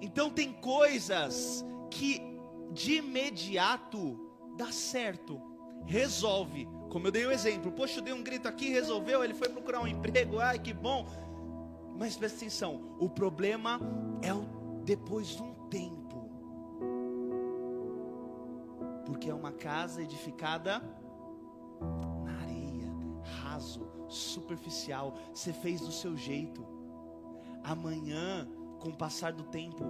Então 0.00 0.30
tem 0.30 0.52
coisas 0.52 1.64
que 1.90 2.22
de 2.70 2.98
imediato 2.98 4.16
dá 4.56 4.70
certo, 4.70 5.42
resolve. 5.84 6.68
Como 6.88 7.08
eu 7.08 7.10
dei 7.10 7.26
o 7.26 7.30
um 7.30 7.32
exemplo, 7.32 7.72
poxa, 7.72 7.98
eu 7.98 8.04
dei 8.04 8.14
um 8.14 8.22
grito 8.22 8.46
aqui, 8.46 8.68
resolveu, 8.68 9.24
ele 9.24 9.34
foi 9.34 9.48
procurar 9.48 9.80
um 9.80 9.88
emprego, 9.88 10.38
ai 10.38 10.56
que 10.56 10.72
bom. 10.72 11.04
Mas 11.98 12.16
presta 12.16 12.36
atenção, 12.36 12.96
o 13.00 13.10
problema 13.10 13.80
é 14.22 14.32
o 14.32 14.46
depois 14.84 15.26
de 15.26 15.42
um 15.42 15.54
tempo. 15.68 16.30
Porque 19.04 19.28
é 19.28 19.34
uma 19.34 19.50
casa 19.50 20.00
edificada 20.00 20.80
na 22.24 22.40
areia, 22.40 22.88
raso 23.42 24.01
superficial, 24.14 25.14
você 25.32 25.52
fez 25.52 25.80
do 25.80 25.92
seu 25.92 26.16
jeito. 26.16 26.66
Amanhã, 27.64 28.48
com 28.80 28.88
o 28.88 28.96
passar 28.96 29.32
do 29.32 29.44
tempo, 29.44 29.84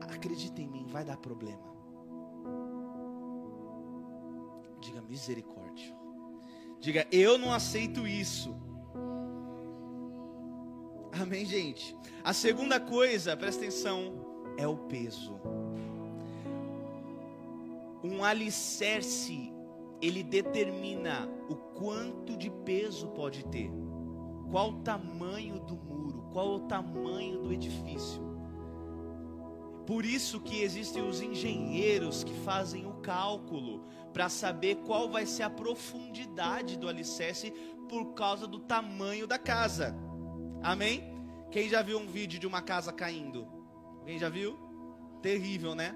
acredita 0.00 0.60
em 0.60 0.68
mim, 0.68 0.86
vai 0.86 1.04
dar 1.04 1.16
problema. 1.16 1.74
Diga 4.80 5.02
misericórdia. 5.02 5.94
Diga, 6.80 7.06
eu 7.10 7.38
não 7.38 7.52
aceito 7.52 8.06
isso. 8.06 8.54
Amém, 11.12 11.44
gente? 11.44 11.96
A 12.22 12.32
segunda 12.32 12.78
coisa, 12.78 13.36
presta 13.36 13.62
atenção, 13.62 14.12
é 14.56 14.66
o 14.66 14.76
peso. 14.76 15.40
Um 18.04 18.22
alicerce, 18.22 19.52
ele 20.00 20.22
determina 20.22 21.28
o 21.48 21.54
quanto 21.54 22.36
de 22.36 22.50
peso 22.50 23.08
pode 23.08 23.44
ter, 23.46 23.70
qual 24.50 24.70
o 24.70 24.82
tamanho 24.82 25.60
do 25.60 25.76
muro, 25.76 26.28
qual 26.32 26.54
o 26.54 26.60
tamanho 26.60 27.40
do 27.40 27.52
edifício. 27.52 28.24
Por 29.86 30.04
isso 30.04 30.40
que 30.40 30.62
existem 30.62 31.06
os 31.06 31.20
engenheiros 31.20 32.24
que 32.24 32.34
fazem 32.40 32.86
o 32.86 32.94
cálculo 32.94 33.84
para 34.12 34.28
saber 34.28 34.76
qual 34.84 35.08
vai 35.08 35.24
ser 35.24 35.44
a 35.44 35.50
profundidade 35.50 36.76
do 36.76 36.88
alicerce 36.88 37.52
por 37.88 38.14
causa 38.14 38.48
do 38.48 38.58
tamanho 38.58 39.26
da 39.26 39.38
casa. 39.38 39.96
Amém? 40.62 41.04
Quem 41.52 41.68
já 41.68 41.82
viu 41.82 41.98
um 41.98 42.06
vídeo 42.06 42.40
de 42.40 42.46
uma 42.46 42.60
casa 42.60 42.92
caindo? 42.92 43.46
Quem 44.04 44.18
já 44.18 44.28
viu? 44.28 44.58
Terrível, 45.22 45.74
né? 45.74 45.94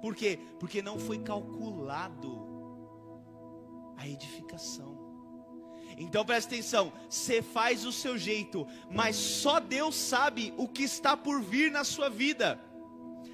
Por 0.00 0.14
quê? 0.14 0.38
Porque 0.58 0.80
não 0.80 0.98
foi 0.98 1.18
calculado 1.18 2.45
a 3.96 4.06
edificação. 4.06 4.96
Então 5.98 6.24
presta 6.24 6.54
atenção, 6.54 6.92
você 7.08 7.40
faz 7.40 7.84
o 7.86 7.92
seu 7.92 8.18
jeito, 8.18 8.66
mas 8.90 9.16
só 9.16 9.58
Deus 9.58 9.94
sabe 9.94 10.52
o 10.56 10.68
que 10.68 10.82
está 10.82 11.16
por 11.16 11.40
vir 11.40 11.70
na 11.70 11.84
sua 11.84 12.10
vida. 12.10 12.60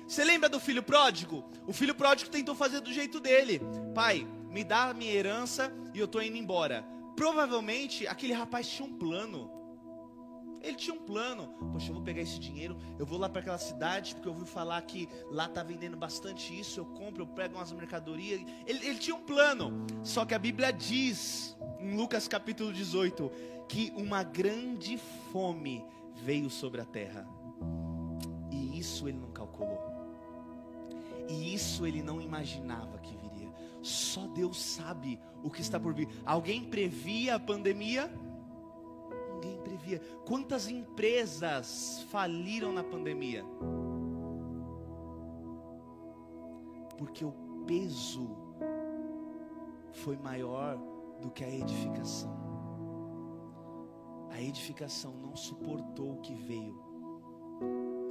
Você 0.06 0.24
lembra 0.24 0.48
do 0.48 0.60
filho 0.60 0.82
pródigo? 0.82 1.44
O 1.66 1.72
filho 1.72 1.94
pródigo 1.94 2.30
tentou 2.30 2.54
fazer 2.54 2.80
do 2.80 2.92
jeito 2.92 3.18
dele. 3.18 3.60
Pai, 3.94 4.26
me 4.50 4.62
dá 4.62 4.90
a 4.90 4.94
minha 4.94 5.12
herança 5.12 5.72
e 5.94 5.98
eu 5.98 6.04
estou 6.04 6.22
indo 6.22 6.36
embora. 6.36 6.86
Provavelmente 7.16 8.06
aquele 8.06 8.32
rapaz 8.32 8.68
tinha 8.68 8.86
um 8.86 8.92
plano. 8.92 9.50
Ele 10.62 10.76
tinha 10.76 10.94
um 10.94 11.00
plano. 11.00 11.48
Poxa, 11.72 11.90
eu 11.90 11.94
vou 11.94 12.02
pegar 12.02 12.22
esse 12.22 12.38
dinheiro, 12.38 12.76
eu 12.98 13.04
vou 13.04 13.18
lá 13.18 13.28
para 13.28 13.40
aquela 13.40 13.58
cidade, 13.58 14.14
porque 14.14 14.28
eu 14.28 14.32
ouvi 14.32 14.46
falar 14.46 14.80
que 14.82 15.08
lá 15.30 15.48
tá 15.48 15.62
vendendo 15.62 15.96
bastante 15.96 16.58
isso. 16.58 16.78
Eu 16.78 16.86
compro, 16.86 17.22
eu 17.22 17.26
pego 17.26 17.56
umas 17.56 17.72
mercadorias. 17.72 18.40
Ele, 18.66 18.86
ele 18.86 18.98
tinha 18.98 19.16
um 19.16 19.22
plano. 19.22 19.86
Só 20.04 20.24
que 20.24 20.34
a 20.34 20.38
Bíblia 20.38 20.72
diz, 20.72 21.56
em 21.80 21.96
Lucas 21.96 22.28
capítulo 22.28 22.72
18, 22.72 23.30
que 23.68 23.92
uma 23.96 24.22
grande 24.22 24.98
fome 25.32 25.84
veio 26.14 26.48
sobre 26.48 26.80
a 26.80 26.84
terra. 26.84 27.26
E 28.50 28.78
isso 28.78 29.08
ele 29.08 29.18
não 29.18 29.30
calculou. 29.30 29.80
E 31.28 31.54
isso 31.54 31.86
ele 31.86 32.02
não 32.02 32.20
imaginava 32.20 32.98
que 32.98 33.16
viria. 33.16 33.50
Só 33.82 34.26
Deus 34.28 34.60
sabe 34.62 35.18
o 35.42 35.50
que 35.50 35.60
está 35.60 35.80
por 35.80 35.92
vir. 35.92 36.08
Alguém 36.24 36.62
previa 36.62 37.34
a 37.34 37.40
pandemia? 37.40 38.12
Ninguém 39.42 39.58
previa. 39.58 39.98
Quantas 40.24 40.68
empresas 40.68 42.06
faliram 42.10 42.72
na 42.72 42.84
pandemia? 42.84 43.44
Porque 46.96 47.24
o 47.24 47.32
peso 47.66 48.36
foi 49.90 50.16
maior 50.16 50.78
do 51.20 51.28
que 51.30 51.42
a 51.42 51.50
edificação. 51.50 52.32
A 54.30 54.40
edificação 54.40 55.12
não 55.20 55.34
suportou 55.34 56.12
o 56.12 56.20
que 56.20 56.34
veio. 56.34 56.80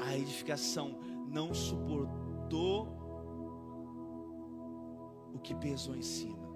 A 0.01 0.17
edificação 0.17 0.99
não 1.29 1.53
suportou 1.53 2.89
o 5.33 5.39
que 5.39 5.55
pesou 5.55 5.95
em 5.95 6.01
cima. 6.01 6.50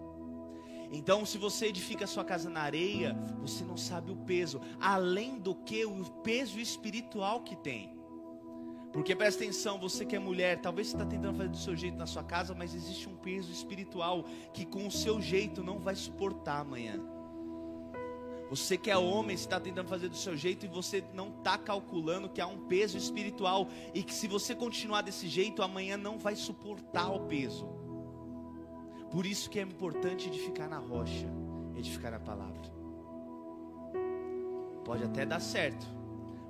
Então, 0.96 1.26
se 1.26 1.38
você 1.38 1.66
edifica 1.66 2.06
a 2.06 2.08
sua 2.08 2.24
casa 2.24 2.50
na 2.50 2.62
areia, 2.62 3.18
você 3.42 3.66
não 3.66 3.76
sabe 3.76 4.14
o 4.14 4.16
peso, 4.16 4.62
além 4.80 5.38
do 5.38 5.54
que 5.54 5.84
o 5.84 6.06
peso 6.24 6.58
espiritual 6.58 7.42
que 7.42 7.54
tem. 7.54 7.94
Porque 8.94 9.14
presta 9.14 9.44
atenção, 9.44 9.78
você 9.78 10.06
que 10.06 10.16
é 10.16 10.20
mulher, 10.20 10.62
talvez 10.62 10.88
você 10.88 10.96
está 10.96 11.06
tentando 11.06 11.36
fazer 11.36 11.50
do 11.50 11.58
seu 11.58 11.76
jeito 11.76 11.98
na 11.98 12.08
sua 12.08 12.24
casa, 12.24 12.56
mas 12.56 12.74
existe 12.74 13.10
um 13.10 13.16
peso 13.18 13.52
espiritual 13.52 14.24
que 14.54 14.66
com 14.66 14.88
o 14.88 14.92
seu 14.92 15.22
jeito 15.22 15.62
não 15.62 15.80
vai 15.80 15.96
suportar 15.96 16.62
amanhã. 16.62 16.98
Você 18.50 18.78
que 18.78 18.90
é 18.90 18.98
homem, 18.98 19.36
está 19.36 19.60
tentando 19.60 19.90
fazer 19.90 20.08
do 20.08 20.16
seu 20.16 20.38
jeito 20.38 20.66
e 20.66 20.70
você 20.70 21.04
não 21.14 21.28
está 21.28 21.58
calculando 21.58 22.30
que 22.30 22.40
há 22.40 22.48
um 22.48 22.68
peso 22.68 22.98
espiritual 22.98 23.68
e 23.94 24.02
que 24.02 24.14
se 24.14 24.30
você 24.30 24.56
continuar 24.56 25.02
desse 25.02 25.28
jeito, 25.28 25.62
amanhã 25.62 25.98
não 25.98 26.18
vai 26.18 26.38
suportar 26.38 27.10
o 27.10 27.28
peso. 27.28 27.85
Por 29.12 29.26
isso 29.26 29.50
que 29.50 29.60
é 29.60 29.62
importante 29.62 30.28
edificar 30.28 30.70
na 30.70 30.80
rocha, 30.80 31.28
edificar 31.76 32.12
na 32.12 32.20
palavra. 32.20 32.74
Pode 34.84 35.04
até 35.04 35.26
dar 35.26 35.40
certo. 35.40 35.86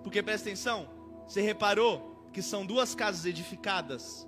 Porque 0.03 0.21
presta 0.21 0.49
atenção, 0.49 0.87
você 1.27 1.41
reparou 1.41 2.27
que 2.31 2.41
são 2.41 2.65
duas 2.65 2.93
casas 2.93 3.25
edificadas? 3.25 4.27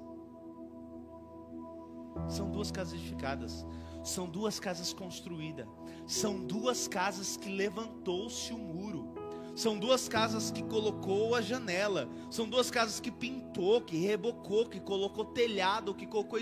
São 2.28 2.50
duas 2.50 2.72
casas 2.72 2.94
edificadas, 2.96 3.66
são 4.04 4.28
duas 4.28 4.60
casas 4.60 4.92
construídas, 4.92 5.68
são 6.08 6.40
duas 6.42 6.88
casas 6.88 7.38
que 7.38 7.50
levantou-se 7.50 8.52
o 8.54 8.58
muro. 8.58 9.14
São 9.56 9.76
duas 9.76 10.08
casas 10.08 10.52
que 10.52 10.62
colocou 10.62 11.34
a 11.34 11.42
janela. 11.42 12.08
São 12.30 12.48
duas 12.48 12.70
casas 12.70 13.00
que 13.00 13.10
pintou, 13.10 13.82
que 13.82 13.98
rebocou, 13.98 14.68
que 14.68 14.80
colocou 14.80 15.26
telhado, 15.26 15.96
que 15.96 16.06
colocou, 16.06 16.40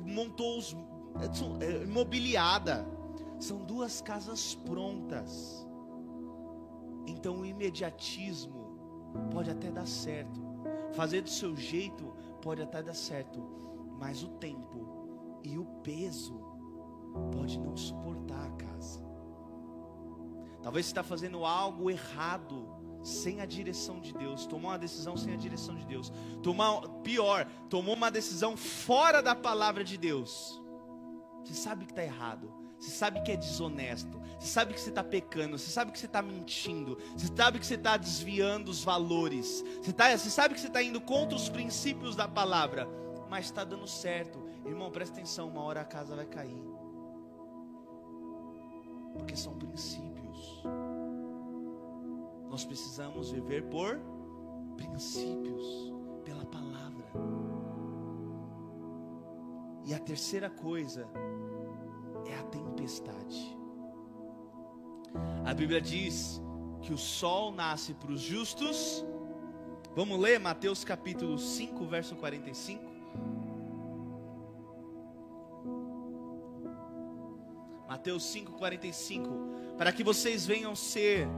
montou 0.00 0.56
os 0.56 0.74
é, 1.60 1.82
imobiliada. 1.82 2.86
São 3.38 3.58
duas 3.64 4.00
casas 4.00 4.54
prontas. 4.54 5.66
Então 7.06 7.40
o 7.40 7.46
imediatismo 7.46 8.78
pode 9.30 9.50
até 9.50 9.70
dar 9.70 9.86
certo. 9.86 10.40
Fazer 10.92 11.22
do 11.22 11.30
seu 11.30 11.54
jeito 11.56 12.12
pode 12.40 12.62
até 12.62 12.82
dar 12.82 12.94
certo. 12.94 13.42
Mas 13.98 14.22
o 14.22 14.28
tempo 14.28 15.40
e 15.42 15.58
o 15.58 15.64
peso 15.82 16.40
pode 17.32 17.58
não 17.58 17.76
suportar 17.76 18.46
a 18.46 18.50
casa. 18.50 19.04
Talvez 20.62 20.86
você 20.86 20.90
está 20.90 21.02
fazendo 21.02 21.44
algo 21.44 21.90
errado 21.90 22.68
sem 23.02 23.40
a 23.40 23.46
direção 23.46 24.00
de 24.00 24.12
Deus, 24.12 24.46
tomou 24.46 24.72
uma 24.72 24.78
decisão 24.78 25.16
sem 25.16 25.32
a 25.32 25.36
direção 25.36 25.76
de 25.76 25.86
Deus, 25.86 26.12
pior, 27.04 27.46
tomou 27.70 27.94
uma 27.94 28.10
decisão 28.10 28.56
fora 28.56 29.22
da 29.22 29.32
palavra 29.32 29.84
de 29.84 29.96
Deus. 29.96 30.60
Você 31.46 31.54
sabe 31.54 31.84
que 31.84 31.92
está 31.92 32.02
errado. 32.02 32.52
Você 32.78 32.90
sabe 32.90 33.22
que 33.22 33.30
é 33.30 33.36
desonesto. 33.36 34.20
Você 34.38 34.48
sabe 34.48 34.74
que 34.74 34.80
você 34.80 34.88
está 34.88 35.04
pecando. 35.04 35.56
Você 35.56 35.70
sabe 35.70 35.92
que 35.92 35.98
você 35.98 36.06
está 36.06 36.20
mentindo. 36.20 36.98
Você 37.16 37.28
sabe 37.34 37.60
que 37.60 37.66
você 37.66 37.76
está 37.76 37.96
desviando 37.96 38.68
os 38.68 38.82
valores. 38.82 39.64
Você, 39.80 39.92
tá, 39.92 40.16
você 40.16 40.28
sabe 40.28 40.54
que 40.54 40.60
você 40.60 40.66
está 40.66 40.82
indo 40.82 41.00
contra 41.00 41.36
os 41.36 41.48
princípios 41.48 42.16
da 42.16 42.26
palavra. 42.26 42.88
Mas 43.30 43.46
está 43.46 43.62
dando 43.62 43.86
certo. 43.86 44.44
Irmão, 44.64 44.90
presta 44.90 45.14
atenção. 45.14 45.48
Uma 45.48 45.62
hora 45.62 45.82
a 45.82 45.84
casa 45.84 46.16
vai 46.16 46.26
cair. 46.26 46.62
Porque 49.14 49.36
são 49.36 49.54
princípios. 49.54 50.62
Nós 52.50 52.64
precisamos 52.64 53.30
viver 53.30 53.62
por 53.68 54.00
princípios, 54.76 55.92
pela 56.24 56.44
palavra. 56.44 56.75
E 59.86 59.94
a 59.94 60.00
terceira 60.00 60.50
coisa 60.50 61.08
é 62.26 62.36
a 62.36 62.42
tempestade. 62.42 63.56
A 65.44 65.54
Bíblia 65.54 65.80
diz 65.80 66.42
que 66.82 66.92
o 66.92 66.98
sol 66.98 67.52
nasce 67.52 67.94
para 67.94 68.10
os 68.10 68.20
justos. 68.20 69.04
Vamos 69.94 70.18
ler 70.18 70.40
Mateus 70.40 70.82
capítulo 70.82 71.38
5, 71.38 71.86
verso 71.86 72.16
45. 72.16 72.84
Mateus 77.88 78.24
5, 78.24 78.52
45. 78.54 79.30
Para 79.78 79.92
que 79.92 80.02
vocês 80.02 80.44
venham 80.44 80.74
ser. 80.74 81.28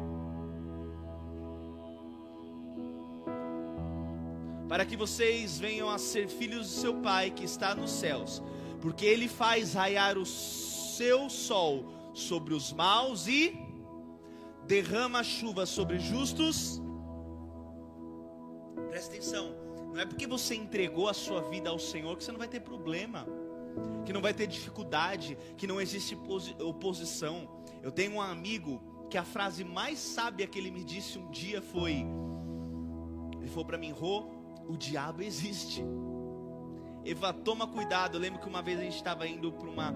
Para 4.68 4.84
que 4.84 4.96
vocês 4.96 5.58
venham 5.58 5.88
a 5.88 5.98
ser 5.98 6.28
filhos 6.28 6.68
do 6.68 6.80
seu 6.80 6.94
Pai 7.00 7.30
que 7.30 7.44
está 7.44 7.74
nos 7.74 7.90
céus. 7.90 8.42
Porque 8.80 9.06
Ele 9.06 9.26
faz 9.26 9.74
raiar 9.74 10.18
os 10.18 10.28
seu 10.98 11.30
sol 11.30 11.84
sobre 12.12 12.52
os 12.52 12.72
maus 12.72 13.28
e 13.28 13.56
derrama 14.66 15.22
chuva 15.22 15.64
sobre 15.64 16.00
justos. 16.00 16.82
Presta 18.88 19.12
atenção, 19.12 19.54
não 19.92 20.00
é 20.00 20.04
porque 20.04 20.26
você 20.26 20.56
entregou 20.56 21.08
a 21.08 21.14
sua 21.14 21.40
vida 21.42 21.70
ao 21.70 21.78
Senhor 21.78 22.16
que 22.16 22.24
você 22.24 22.32
não 22.32 22.38
vai 22.38 22.48
ter 22.48 22.60
problema, 22.60 23.28
que 24.04 24.12
não 24.12 24.20
vai 24.20 24.34
ter 24.34 24.48
dificuldade, 24.48 25.38
que 25.56 25.68
não 25.68 25.80
existe 25.80 26.18
oposição. 26.58 27.48
Eu 27.80 27.92
tenho 27.92 28.14
um 28.14 28.20
amigo 28.20 28.82
que 29.08 29.16
a 29.16 29.24
frase 29.24 29.62
mais 29.62 30.00
sábia 30.00 30.48
que 30.48 30.58
ele 30.58 30.72
me 30.72 30.82
disse 30.82 31.16
um 31.16 31.30
dia 31.30 31.62
foi: 31.62 32.04
Ele 33.40 33.48
falou 33.48 33.66
para 33.66 33.78
mim, 33.78 33.92
Rô, 33.92 34.37
o 34.68 34.76
diabo 34.76 35.22
existe. 35.22 35.82
Eva, 37.04 37.32
toma 37.32 37.66
cuidado. 37.66 38.16
Eu 38.16 38.20
lembro 38.20 38.38
que 38.40 38.48
uma 38.48 38.62
vez 38.62 38.78
a 38.78 38.82
gente 38.82 38.96
estava 38.96 39.26
indo 39.26 39.50
para 39.50 39.68
uma, 39.68 39.94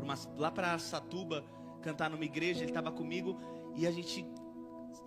uma, 0.00 0.14
lá 0.36 0.50
para 0.50 0.78
Satuba 0.78 1.44
cantar 1.80 2.10
numa 2.10 2.24
igreja, 2.24 2.60
ele 2.60 2.70
estava 2.70 2.92
comigo 2.92 3.38
e 3.74 3.86
a 3.86 3.90
gente 3.90 4.26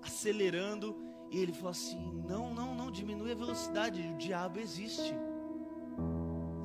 acelerando 0.02 0.98
e 1.30 1.38
ele 1.38 1.54
falou 1.54 1.72
assim: 1.72 2.00
Não, 2.28 2.54
não, 2.54 2.74
não, 2.74 2.92
diminui 2.92 3.32
a 3.32 3.36
velocidade, 3.36 4.02
o 4.02 4.18
diabo 4.18 4.60
existe. 4.60 5.14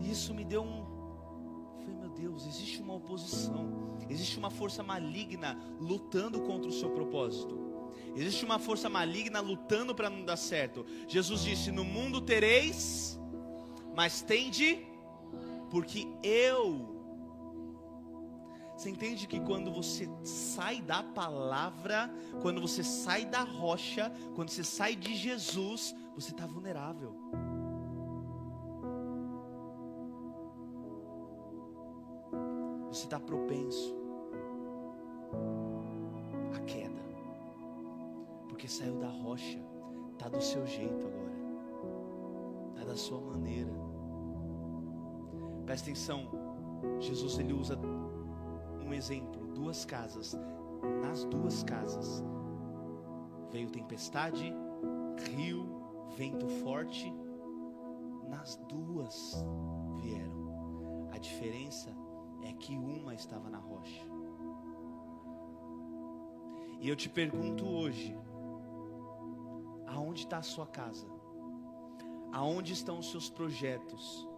E 0.00 0.10
isso 0.10 0.32
me 0.34 0.44
deu 0.44 0.62
um. 0.62 0.84
Falei, 1.80 1.94
meu 1.96 2.08
Deus, 2.08 2.46
existe 2.46 2.80
uma 2.80 2.94
oposição, 2.94 3.96
existe 4.08 4.38
uma 4.38 4.50
força 4.50 4.82
maligna 4.82 5.58
lutando 5.78 6.40
contra 6.40 6.68
o 6.68 6.72
seu 6.72 6.90
propósito. 6.90 7.63
Existe 8.14 8.44
uma 8.44 8.59
força 8.59 8.88
maligna 8.88 9.40
lutando 9.40 9.94
para 9.94 10.09
não 10.09 10.24
dar 10.24 10.37
certo. 10.37 10.87
Jesus 11.09 11.42
disse: 11.42 11.70
No 11.70 11.85
mundo 11.85 12.20
tereis, 12.20 13.18
mas 13.94 14.22
tende, 14.22 14.87
porque 15.70 16.07
eu 16.22 16.94
você 18.77 18.90
entende 18.90 19.29
que 19.29 19.38
quando 19.38 19.72
você 19.72 20.09
sai 20.24 20.83
da 20.83 21.03
palavra, 21.03 22.12
quando 22.42 22.61
você 22.61 22.83
sai 22.83 23.24
da 23.24 23.42
rocha, 23.42 24.12
quando 24.35 24.50
você 24.50 24.64
sai 24.64 24.96
de 24.96 25.14
Jesus, 25.14 25.94
você 26.14 26.33
está 26.33 26.44
vulnerável. 26.44 27.14
Você 32.90 33.05
está 33.05 33.18
propenso 33.20 33.93
porque 38.64 38.72
saiu 38.72 38.98
da 38.98 39.11
rocha, 39.11 39.61
está 40.14 40.27
do 40.27 40.40
seu 40.40 40.66
jeito 40.66 41.07
agora, 41.07 41.35
está 42.70 42.85
da 42.87 42.96
sua 42.96 43.20
maneira. 43.20 43.70
Presta 45.66 45.90
atenção, 45.90 46.31
Jesus 46.98 47.38
ele 47.38 47.53
usa 47.53 47.79
um 48.83 48.94
exemplo, 48.94 49.48
duas 49.48 49.85
casas. 49.85 50.35
Nas 51.03 51.24
duas 51.24 51.62
casas 51.62 52.24
veio 53.50 53.68
tempestade, 53.68 54.50
rio, 55.37 55.68
vento 56.16 56.48
forte. 56.48 57.12
Nas 58.31 58.57
duas 58.66 59.44
vieram. 60.00 61.11
A 61.12 61.18
diferença 61.18 61.94
é 62.42 62.53
que 62.55 62.74
uma 62.79 63.14
estava 63.14 63.50
na 63.50 63.59
rocha. 63.59 64.00
E 66.81 66.88
eu 66.88 66.96
te 66.96 67.11
pergunto 67.11 67.66
hoje: 67.68 68.16
aonde 69.94 70.22
está 70.24 70.38
a 70.38 70.42
sua 70.42 70.66
casa? 70.66 71.07
Aonde 72.33 72.72
estão 72.72 72.98
os 72.98 73.11
seus 73.11 73.30
projetos? 73.30 74.28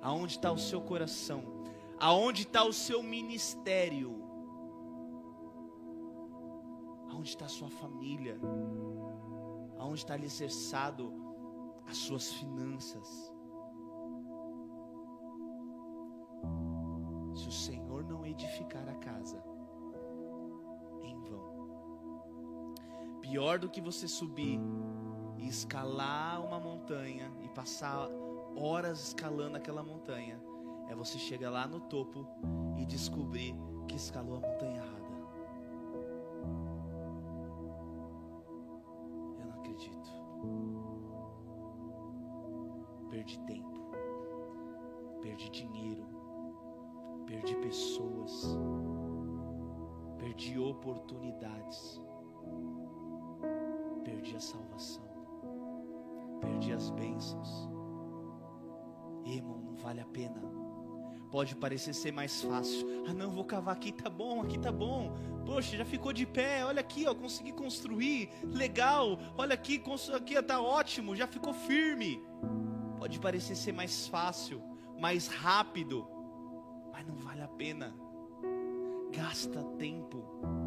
Aonde 0.00 0.32
está 0.32 0.50
o 0.50 0.58
seu 0.58 0.80
coração? 0.80 1.42
Aonde 1.98 2.42
está 2.42 2.64
o 2.64 2.72
seu 2.72 3.02
ministério? 3.02 4.22
Aonde 7.10 7.28
está 7.28 7.44
a 7.44 7.48
sua 7.48 7.70
família? 7.70 8.38
Aonde 9.78 10.00
está 10.00 10.14
alicerçado 10.14 11.12
as 11.86 11.98
suas 11.98 12.32
finanças? 12.32 13.32
Se 17.34 17.48
o 17.48 17.52
Senhor 17.52 18.04
não 18.04 18.24
edificar 18.24 18.88
a 18.88 18.94
casa, 18.94 19.42
em 21.02 21.20
vão. 21.20 22.74
Pior 23.20 23.58
do 23.58 23.68
que 23.68 23.80
você 23.80 24.08
subir 24.08 24.60
e 25.44 25.48
escalar 25.48 26.42
uma 26.42 26.58
montanha 26.58 27.30
e 27.42 27.48
passar 27.50 28.08
horas 28.56 29.08
escalando 29.08 29.58
aquela 29.58 29.82
montanha 29.82 30.40
é 30.88 30.94
você 30.94 31.18
chegar 31.18 31.50
lá 31.50 31.66
no 31.66 31.80
topo 31.80 32.26
e 32.78 32.86
descobrir 32.86 33.54
que 33.86 33.94
escalou 33.94 34.38
a 34.38 34.40
montanha 34.40 34.76
errada. 34.76 35.04
Eu 39.38 39.46
não 39.46 39.54
acredito. 39.60 40.10
Perdi 43.10 43.38
tempo, 43.40 43.90
perdi 45.20 45.50
dinheiro, 45.50 46.06
perdi 47.26 47.54
pessoas, 47.56 48.56
perdi 50.18 50.58
oportunidades, 50.58 52.00
perdi 54.04 54.36
a 54.36 54.40
salvação, 54.40 55.13
perdi 56.44 56.72
as 56.72 56.90
bênçãos. 56.90 57.68
Irmão, 59.24 59.58
não 59.58 59.74
vale 59.74 60.00
a 60.00 60.06
pena 60.06 60.64
pode 61.34 61.56
parecer 61.56 61.92
ser 61.92 62.12
mais 62.12 62.42
fácil. 62.42 62.86
Ah, 63.08 63.12
não, 63.12 63.28
vou 63.28 63.44
cavar 63.44 63.74
aqui, 63.74 63.90
tá 63.90 64.08
bom, 64.08 64.40
aqui 64.40 64.56
tá 64.56 64.70
bom. 64.70 65.12
Poxa, 65.44 65.76
já 65.76 65.84
ficou 65.84 66.12
de 66.12 66.24
pé. 66.24 66.64
Olha 66.64 66.78
aqui, 66.78 67.08
ó, 67.08 67.12
consegui 67.12 67.50
construir. 67.50 68.30
Legal. 68.44 69.18
Olha 69.36 69.54
aqui, 69.54 69.82
aqui 70.14 70.40
tá 70.40 70.60
ótimo, 70.60 71.16
já 71.16 71.26
ficou 71.26 71.52
firme. 71.52 72.22
Pode 73.00 73.18
parecer 73.18 73.56
ser 73.56 73.72
mais 73.72 74.06
fácil, 74.06 74.62
mais 74.96 75.26
rápido, 75.26 76.06
mas 76.92 77.04
não 77.04 77.16
vale 77.16 77.42
a 77.42 77.48
pena. 77.48 77.92
Gasta 79.10 79.60
tempo 79.76 80.63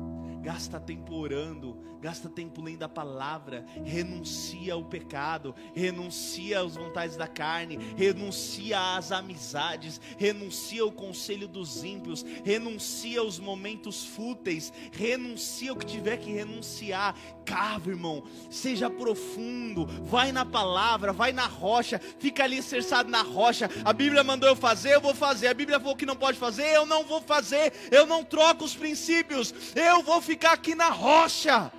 Gasta 0.47 0.79
tempo 0.79 1.13
orando, 1.13 1.77
gasta 1.99 2.29
tempo 2.29 2.61
lendo 2.61 2.83
a 2.83 2.87
palavra, 2.87 3.65
renuncia 3.83 4.75
ao 4.75 4.85
pecado, 4.85 5.53
renuncia 5.75 6.61
às 6.61 6.75
vontades 6.77 7.17
da 7.17 7.27
carne, 7.27 7.77
renuncia 7.97 8.95
às 8.95 9.11
amizades, 9.11 9.99
renuncia 10.17 10.83
ao 10.83 10.91
conselho 10.91 11.49
dos 11.49 11.83
ímpios, 11.83 12.23
renuncia 12.45 13.19
aos 13.19 13.39
momentos 13.39 14.05
fúteis, 14.05 14.71
renuncia 14.93 15.73
o 15.73 15.75
que 15.75 15.85
tiver 15.85 16.15
que 16.15 16.31
renunciar. 16.31 17.13
Cava, 17.43 17.89
irmão, 17.89 18.23
seja 18.49 18.89
profundo, 18.89 19.85
vai 20.05 20.31
na 20.31 20.45
palavra, 20.45 21.11
vai 21.11 21.33
na 21.33 21.45
rocha, 21.45 21.99
fica 22.19 22.45
ali 22.45 22.61
cerçado 22.61 23.09
na 23.09 23.21
rocha. 23.21 23.69
A 23.83 23.91
Bíblia 23.91 24.23
mandou 24.23 24.47
eu 24.47 24.55
fazer, 24.55 24.95
eu 24.95 25.01
vou 25.01 25.13
fazer. 25.13 25.47
A 25.47 25.53
Bíblia 25.53 25.79
falou 25.79 25.95
que 25.95 26.05
não 26.05 26.15
pode 26.15 26.37
fazer, 26.37 26.73
eu 26.73 26.85
não 26.85 27.03
vou 27.03 27.21
fazer. 27.21 27.73
Eu 27.91 28.05
não 28.05 28.23
troco 28.23 28.63
os 28.63 28.75
princípios, 28.75 29.53
eu 29.75 30.01
vou 30.03 30.21
ficar 30.21 30.36
ficar 30.37 30.53
aqui 30.53 30.75
na 30.75 30.89
rocha. 30.89 31.71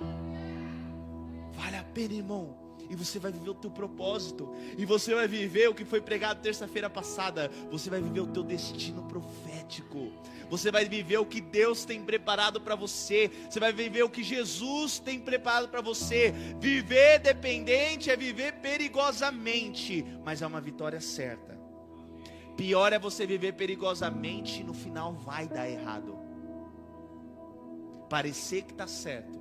Vale 1.53 1.77
a 1.77 1.83
pena, 1.93 2.13
irmão. 2.13 2.57
E 2.89 2.95
você 2.95 3.17
vai 3.17 3.31
viver 3.31 3.51
o 3.51 3.53
teu 3.53 3.71
propósito. 3.71 4.53
E 4.77 4.85
você 4.85 5.15
vai 5.15 5.29
viver 5.29 5.69
o 5.69 5.73
que 5.73 5.85
foi 5.85 6.01
pregado 6.01 6.41
terça-feira 6.41 6.89
passada. 6.89 7.49
Você 7.71 7.89
vai 7.89 8.01
viver 8.01 8.19
o 8.19 8.27
teu 8.27 8.43
destino 8.43 9.03
profético. 9.03 10.11
Você 10.49 10.71
vai 10.71 10.83
viver 10.83 11.19
o 11.19 11.25
que 11.25 11.39
Deus 11.39 11.85
tem 11.85 12.03
preparado 12.03 12.59
para 12.59 12.75
você. 12.75 13.31
Você 13.49 13.61
vai 13.61 13.71
viver 13.71 14.03
o 14.03 14.09
que 14.09 14.23
Jesus 14.23 14.99
tem 14.99 15.19
preparado 15.21 15.69
para 15.69 15.79
você. 15.79 16.33
Viver 16.59 17.19
dependente 17.19 18.11
é 18.11 18.17
viver 18.17 18.55
perigosamente, 18.55 20.05
mas 20.25 20.41
é 20.41 20.47
uma 20.47 20.59
vitória 20.59 20.99
certa. 20.99 21.57
Pior 22.57 22.91
é 22.91 22.99
você 22.99 23.25
viver 23.25 23.53
perigosamente 23.53 24.59
e 24.59 24.63
no 24.65 24.73
final 24.73 25.13
vai 25.13 25.47
dar 25.47 25.69
errado 25.69 26.28
parecer 28.09 28.63
que 28.63 28.71
está 28.71 28.87
certo, 28.87 29.39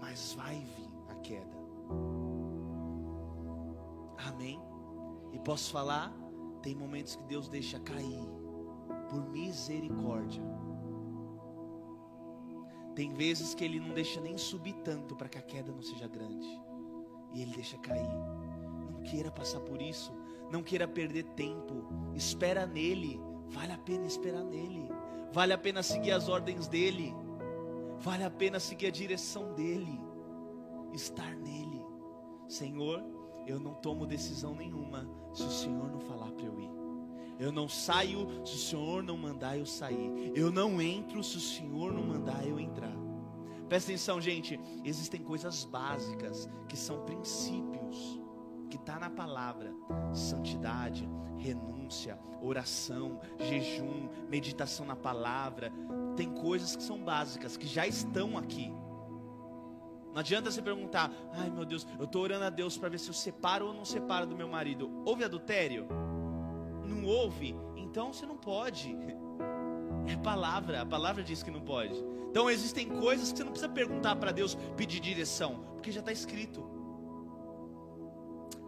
mas 0.00 0.32
vai 0.34 0.54
vir 0.54 0.88
a 1.08 1.14
queda. 1.16 1.58
Amém? 4.16 4.60
E 5.32 5.38
posso 5.40 5.70
falar? 5.72 6.12
Tem 6.62 6.74
momentos 6.74 7.16
que 7.16 7.24
Deus 7.24 7.48
deixa 7.48 7.78
cair, 7.80 8.28
por 9.10 9.28
misericórdia. 9.30 10.42
Tem 12.94 13.12
vezes 13.12 13.54
que 13.54 13.64
Ele 13.64 13.78
não 13.78 13.94
deixa 13.94 14.20
nem 14.20 14.36
subir 14.36 14.74
tanto 14.84 15.14
para 15.14 15.28
que 15.28 15.38
a 15.38 15.42
queda 15.42 15.72
não 15.72 15.82
seja 15.82 16.08
grande, 16.08 16.48
e 17.32 17.42
Ele 17.42 17.52
deixa 17.54 17.78
cair. 17.78 18.10
Não 18.90 19.02
queira 19.02 19.30
passar 19.30 19.60
por 19.60 19.80
isso, 19.80 20.12
não 20.50 20.62
queira 20.62 20.88
perder 20.88 21.24
tempo, 21.34 21.86
espera 22.14 22.66
nele, 22.66 23.20
vale 23.48 23.72
a 23.72 23.78
pena 23.78 24.06
esperar 24.06 24.44
nele, 24.44 24.88
vale 25.32 25.52
a 25.52 25.58
pena 25.58 25.82
seguir 25.82 26.10
as 26.10 26.28
ordens 26.28 26.66
dele. 26.66 27.14
Vale 28.00 28.24
a 28.24 28.30
pena 28.30 28.60
seguir 28.60 28.86
a 28.86 28.90
direção 28.90 29.54
dEle, 29.54 30.00
estar 30.92 31.34
nele. 31.36 31.84
Senhor, 32.46 33.02
eu 33.46 33.58
não 33.58 33.74
tomo 33.74 34.06
decisão 34.06 34.54
nenhuma 34.54 35.08
se 35.32 35.42
o 35.42 35.50
Senhor 35.50 35.90
não 35.90 36.00
falar 36.00 36.30
para 36.32 36.46
eu 36.46 36.58
ir. 36.60 36.70
Eu 37.38 37.52
não 37.52 37.68
saio 37.68 38.26
se 38.44 38.54
o 38.54 38.58
Senhor 38.58 39.02
não 39.02 39.16
mandar 39.16 39.56
eu 39.56 39.66
sair. 39.66 40.32
Eu 40.34 40.50
não 40.50 40.80
entro 40.80 41.22
se 41.22 41.36
o 41.36 41.40
Senhor 41.40 41.92
não 41.92 42.02
mandar 42.02 42.46
eu 42.46 42.58
entrar. 42.58 42.96
Presta 43.68 43.90
atenção, 43.90 44.20
gente. 44.20 44.58
Existem 44.84 45.22
coisas 45.22 45.64
básicas 45.64 46.48
que 46.68 46.76
são 46.76 47.04
princípios 47.04 48.18
que 48.68 48.76
está 48.76 48.98
na 48.98 49.10
palavra: 49.10 49.74
santidade, 50.12 51.08
renúncia, 51.36 52.18
oração, 52.42 53.20
jejum, 53.38 54.08
meditação 54.28 54.86
na 54.86 54.96
palavra. 54.96 55.72
Tem 56.16 56.32
coisas 56.32 56.76
que 56.76 56.82
são 56.82 56.98
básicas, 56.98 57.56
que 57.56 57.66
já 57.66 57.86
estão 57.86 58.36
aqui. 58.36 58.72
Não 60.12 60.20
adianta 60.20 60.50
você 60.50 60.60
perguntar, 60.60 61.12
ai 61.32 61.50
meu 61.50 61.64
Deus, 61.64 61.86
eu 61.98 62.04
estou 62.04 62.22
orando 62.22 62.44
a 62.44 62.50
Deus 62.50 62.76
para 62.76 62.88
ver 62.88 62.98
se 62.98 63.08
eu 63.08 63.14
separo 63.14 63.66
ou 63.66 63.74
não 63.74 63.84
separo 63.84 64.26
do 64.26 64.34
meu 64.34 64.48
marido. 64.48 64.90
Houve 65.04 65.22
adultério? 65.22 65.86
Não 66.84 67.04
houve? 67.04 67.54
Então 67.76 68.12
você 68.12 68.26
não 68.26 68.36
pode. 68.36 68.96
É 70.06 70.16
palavra, 70.16 70.82
a 70.82 70.86
palavra 70.86 71.22
diz 71.22 71.42
que 71.42 71.50
não 71.50 71.60
pode. 71.60 71.94
Então 72.30 72.50
existem 72.50 72.88
coisas 72.88 73.30
que 73.30 73.38
você 73.38 73.44
não 73.44 73.52
precisa 73.52 73.72
perguntar 73.72 74.16
para 74.16 74.32
Deus, 74.32 74.56
pedir 74.76 75.00
direção, 75.00 75.64
porque 75.74 75.92
já 75.92 76.00
está 76.00 76.12
escrito. 76.12 76.77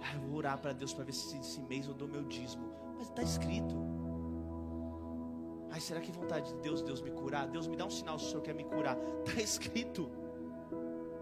Ah, 0.02 0.14
eu 0.14 0.20
vou 0.20 0.38
orar 0.38 0.58
para 0.58 0.72
Deus 0.72 0.92
para 0.92 1.04
ver 1.04 1.12
se 1.12 1.36
esse 1.36 1.60
mês 1.62 1.86
eu 1.86 1.94
dou 1.94 2.08
meu 2.08 2.22
dízimo. 2.24 2.72
Mas 2.96 3.08
está 3.08 3.22
escrito. 3.22 3.76
Ai, 5.70 5.80
será 5.80 6.00
que 6.00 6.10
vontade 6.10 6.52
de 6.52 6.58
Deus, 6.60 6.82
Deus 6.82 7.00
me 7.00 7.10
curar? 7.10 7.46
Deus 7.46 7.66
me 7.66 7.76
dá 7.76 7.86
um 7.86 7.90
sinal 7.90 8.18
se 8.18 8.26
o 8.26 8.28
Senhor 8.30 8.42
quer 8.42 8.54
me 8.54 8.64
curar. 8.64 8.96
Está 9.24 9.40
escrito. 9.42 10.10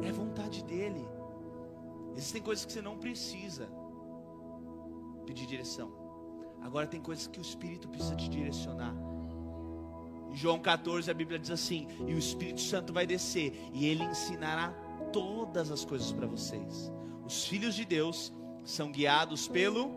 É 0.00 0.12
vontade 0.12 0.64
dele. 0.64 1.06
Existem 2.16 2.42
coisas 2.42 2.64
que 2.64 2.72
você 2.72 2.82
não 2.82 2.98
precisa 2.98 3.68
pedir 5.26 5.46
direção. 5.46 5.92
Agora 6.62 6.86
tem 6.86 7.00
coisas 7.00 7.26
que 7.26 7.38
o 7.38 7.42
Espírito 7.42 7.88
precisa 7.88 8.16
te 8.16 8.28
direcionar. 8.28 8.94
Em 10.30 10.36
João 10.36 10.58
14 10.58 11.10
a 11.10 11.14
Bíblia 11.14 11.38
diz 11.38 11.50
assim: 11.50 11.86
E 12.06 12.14
o 12.14 12.18
Espírito 12.18 12.60
Santo 12.60 12.92
vai 12.92 13.06
descer 13.06 13.52
e 13.72 13.86
ele 13.86 14.04
ensinará 14.04 14.72
todas 15.12 15.70
as 15.70 15.84
coisas 15.84 16.10
para 16.12 16.26
vocês. 16.26 16.92
Os 17.24 17.44
filhos 17.44 17.74
de 17.74 17.84
Deus 17.84 18.32
são 18.68 18.92
guiados 18.92 19.48
pelo. 19.48 19.90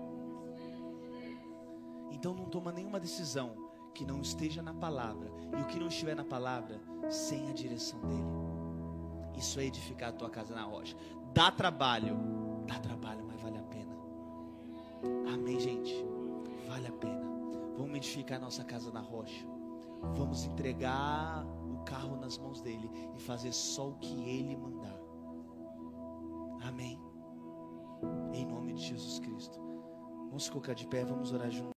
Então 2.09 2.33
não 2.33 2.45
toma 2.45 2.71
nenhuma 2.71 3.01
decisão 3.01 3.69
que 3.93 4.05
não 4.05 4.21
esteja 4.21 4.61
na 4.61 4.73
palavra. 4.73 5.29
E 5.57 5.61
o 5.61 5.65
que 5.65 5.77
não 5.77 5.87
estiver 5.87 6.15
na 6.15 6.23
palavra, 6.23 6.79
sem 7.09 7.49
a 7.49 7.53
direção 7.53 7.99
dele. 7.99 9.37
Isso 9.37 9.59
é 9.59 9.65
edificar 9.65 10.09
a 10.09 10.13
tua 10.13 10.29
casa 10.29 10.55
na 10.55 10.63
rocha. 10.63 10.95
Dá 11.33 11.51
trabalho, 11.51 12.17
dá 12.65 12.79
trabalho, 12.79 13.25
mas 13.27 13.41
vale 13.41 13.57
a 13.57 13.63
pena. 13.63 13.93
Amém, 15.33 15.59
gente? 15.59 15.93
Vale 16.67 16.87
a 16.87 16.93
pena. 16.93 17.29
Vamos 17.77 17.95
edificar 17.95 18.37
a 18.37 18.41
nossa 18.41 18.63
casa 18.63 18.89
na 18.89 19.01
rocha. 19.01 19.45
Vamos 20.15 20.45
entregar 20.45 21.45
o 21.69 21.83
carro 21.83 22.15
nas 22.15 22.37
mãos 22.37 22.61
dele 22.61 22.89
e 23.17 23.19
fazer 23.19 23.51
só 23.51 23.89
o 23.89 23.95
que 23.95 24.13
ele 24.29 24.55
mandar. 24.55 24.97
Amém. 26.61 27.00
Em 28.33 28.45
nome 28.45 28.73
de 28.73 28.81
Jesus 28.81 29.19
Cristo. 29.19 29.59
Vamos 30.27 30.49
colocar 30.49 30.73
de 30.73 30.87
pé, 30.87 31.03
vamos 31.03 31.33
orar 31.33 31.51
juntos. 31.51 31.69